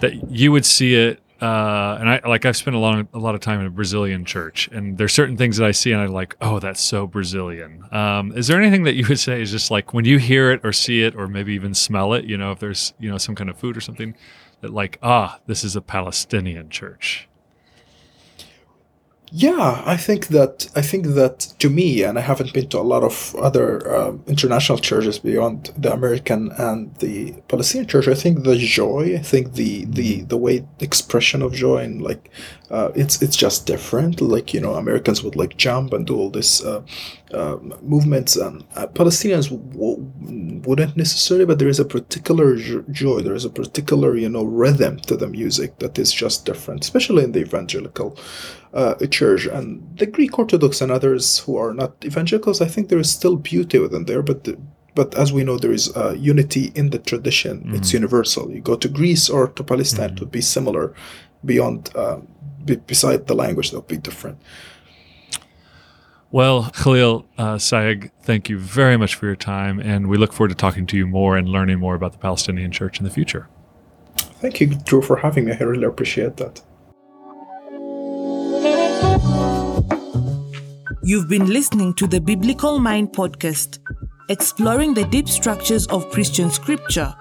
that 0.00 0.30
you 0.30 0.52
would 0.52 0.66
see 0.66 0.94
it. 0.94 1.20
Uh, 1.40 1.96
and 1.98 2.08
I 2.08 2.20
like 2.24 2.46
I've 2.46 2.56
spent 2.56 2.76
a 2.76 2.78
long 2.78 3.08
a 3.12 3.18
lot 3.18 3.34
of 3.34 3.40
time 3.40 3.58
in 3.58 3.66
a 3.66 3.70
Brazilian 3.70 4.24
church, 4.24 4.68
and 4.70 4.96
there's 4.96 5.12
certain 5.12 5.36
things 5.36 5.56
that 5.56 5.66
I 5.66 5.72
see, 5.72 5.90
and 5.90 6.00
I'm 6.00 6.12
like, 6.12 6.36
oh, 6.40 6.60
that's 6.60 6.80
so 6.80 7.04
Brazilian. 7.08 7.84
Um, 7.90 8.30
is 8.36 8.46
there 8.46 8.60
anything 8.60 8.84
that 8.84 8.94
you 8.94 9.04
would 9.08 9.18
say 9.18 9.42
is 9.42 9.50
just 9.50 9.68
like 9.68 9.92
when 9.92 10.04
you 10.04 10.18
hear 10.18 10.52
it 10.52 10.60
or 10.62 10.72
see 10.72 11.02
it, 11.02 11.16
or 11.16 11.26
maybe 11.26 11.52
even 11.54 11.74
smell 11.74 12.12
it? 12.12 12.26
You 12.26 12.36
know, 12.36 12.52
if 12.52 12.60
there's 12.60 12.94
you 13.00 13.10
know 13.10 13.18
some 13.18 13.34
kind 13.34 13.50
of 13.50 13.58
food 13.58 13.76
or 13.76 13.80
something 13.80 14.14
that 14.60 14.72
like, 14.72 15.00
ah, 15.02 15.40
this 15.46 15.64
is 15.64 15.74
a 15.74 15.80
Palestinian 15.80 16.68
church. 16.70 17.28
Yeah, 19.34 19.82
I 19.86 19.96
think 19.96 20.26
that 20.28 20.68
I 20.76 20.82
think 20.82 21.06
that 21.14 21.38
to 21.58 21.70
me, 21.70 22.02
and 22.02 22.18
I 22.18 22.20
haven't 22.20 22.52
been 22.52 22.68
to 22.68 22.78
a 22.78 22.82
lot 22.82 23.02
of 23.02 23.34
other 23.36 23.66
um, 23.96 24.22
international 24.26 24.76
churches 24.76 25.18
beyond 25.18 25.72
the 25.74 25.90
American 25.90 26.52
and 26.58 26.94
the 26.96 27.32
Palestinian 27.48 27.88
church. 27.88 28.08
I 28.08 28.14
think 28.14 28.44
the 28.44 28.58
joy, 28.58 29.14
I 29.18 29.22
think 29.22 29.54
the 29.54 29.86
the 29.86 30.20
the 30.22 30.36
way 30.36 30.66
expression 30.80 31.40
of 31.40 31.54
joy 31.54 31.78
and 31.78 32.02
like 32.02 32.30
uh, 32.70 32.90
it's 32.94 33.22
it's 33.22 33.34
just 33.34 33.64
different. 33.64 34.20
Like 34.20 34.52
you 34.52 34.60
know, 34.60 34.74
Americans 34.74 35.22
would 35.22 35.34
like 35.34 35.56
jump 35.56 35.94
and 35.94 36.06
do 36.06 36.14
all 36.14 36.28
this 36.28 36.62
uh, 36.62 36.82
uh, 37.32 37.56
movements, 37.82 38.36
and 38.36 38.64
uh, 38.76 38.86
Palestinians 38.86 39.48
w- 39.48 40.62
wouldn't 40.66 40.96
necessarily. 40.96 41.46
But 41.46 41.58
there 41.58 41.68
is 41.68 41.80
a 41.80 41.84
particular 41.84 42.56
jo- 42.56 42.84
joy. 42.90 43.20
There 43.20 43.34
is 43.34 43.44
a 43.44 43.50
particular 43.50 44.16
you 44.16 44.28
know 44.28 44.44
rhythm 44.44 44.98
to 45.00 45.16
the 45.16 45.28
music 45.28 45.78
that 45.78 45.98
is 45.98 46.12
just 46.12 46.44
different, 46.44 46.84
especially 46.84 47.24
in 47.24 47.32
the 47.32 47.40
evangelical 47.40 48.16
uh, 48.74 48.94
church 49.06 49.46
and 49.46 49.82
the 49.98 50.06
Greek 50.06 50.38
Orthodox 50.38 50.80
and 50.80 50.90
others 50.92 51.38
who 51.40 51.56
are 51.56 51.74
not 51.74 51.92
evangelicals. 52.04 52.60
I 52.60 52.68
think 52.68 52.88
there 52.88 52.98
is 52.98 53.10
still 53.10 53.36
beauty 53.36 53.78
within 53.78 54.04
there, 54.04 54.22
but 54.22 54.44
the, 54.44 54.58
but 54.94 55.14
as 55.14 55.32
we 55.32 55.42
know, 55.42 55.58
there 55.58 55.72
is 55.72 55.94
uh, 55.96 56.12
unity 56.12 56.70
in 56.74 56.90
the 56.90 56.98
tradition. 56.98 57.62
It's 57.74 57.92
universal. 57.94 58.50
You 58.50 58.60
go 58.60 58.76
to 58.76 58.88
Greece 58.88 59.30
or 59.30 59.48
to 59.48 59.64
Palestine, 59.64 60.10
it 60.12 60.20
would 60.20 60.30
be 60.30 60.42
similar 60.42 60.94
beyond 61.44 61.90
uh, 61.96 62.18
be, 62.64 62.76
beside 62.76 63.26
the 63.26 63.34
language, 63.34 63.70
they'll 63.70 63.82
be 63.82 63.96
different. 63.96 64.38
Well, 66.32 66.70
Khalil 66.70 67.26
uh, 67.36 67.56
Sayegh, 67.56 68.10
thank 68.22 68.48
you 68.48 68.58
very 68.58 68.96
much 68.96 69.16
for 69.16 69.26
your 69.26 69.36
time, 69.36 69.78
and 69.78 70.08
we 70.08 70.16
look 70.16 70.32
forward 70.32 70.48
to 70.48 70.54
talking 70.54 70.86
to 70.86 70.96
you 70.96 71.06
more 71.06 71.36
and 71.36 71.46
learning 71.46 71.78
more 71.78 71.94
about 71.94 72.12
the 72.12 72.18
Palestinian 72.18 72.72
Church 72.72 72.98
in 72.98 73.04
the 73.04 73.10
future. 73.10 73.50
Thank 74.16 74.58
you, 74.58 74.68
Drew, 74.68 75.02
for 75.02 75.16
having 75.16 75.44
me. 75.44 75.52
I 75.52 75.58
really 75.58 75.84
appreciate 75.84 76.38
that. 76.38 76.62
You've 81.04 81.28
been 81.28 81.48
listening 81.48 81.94
to 81.94 82.06
the 82.06 82.20
Biblical 82.20 82.78
Mind 82.78 83.12
podcast, 83.12 83.80
exploring 84.30 84.94
the 84.94 85.04
deep 85.04 85.28
structures 85.28 85.86
of 85.88 86.10
Christian 86.10 86.48
scripture. 86.48 87.14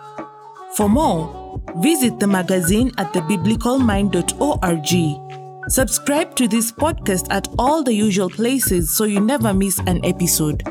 For 0.77 0.87
more, 0.87 1.61
visit 1.79 2.17
the 2.17 2.27
magazine 2.27 2.91
at 2.97 3.11
thebiblicalmind.org. 3.11 5.40
Subscribe 5.67 6.35
to 6.35 6.47
this 6.47 6.71
podcast 6.71 7.27
at 7.29 7.47
all 7.59 7.83
the 7.83 7.93
usual 7.93 8.29
places 8.29 8.95
so 8.95 9.03
you 9.03 9.19
never 9.19 9.53
miss 9.53 9.79
an 9.85 10.03
episode. 10.03 10.63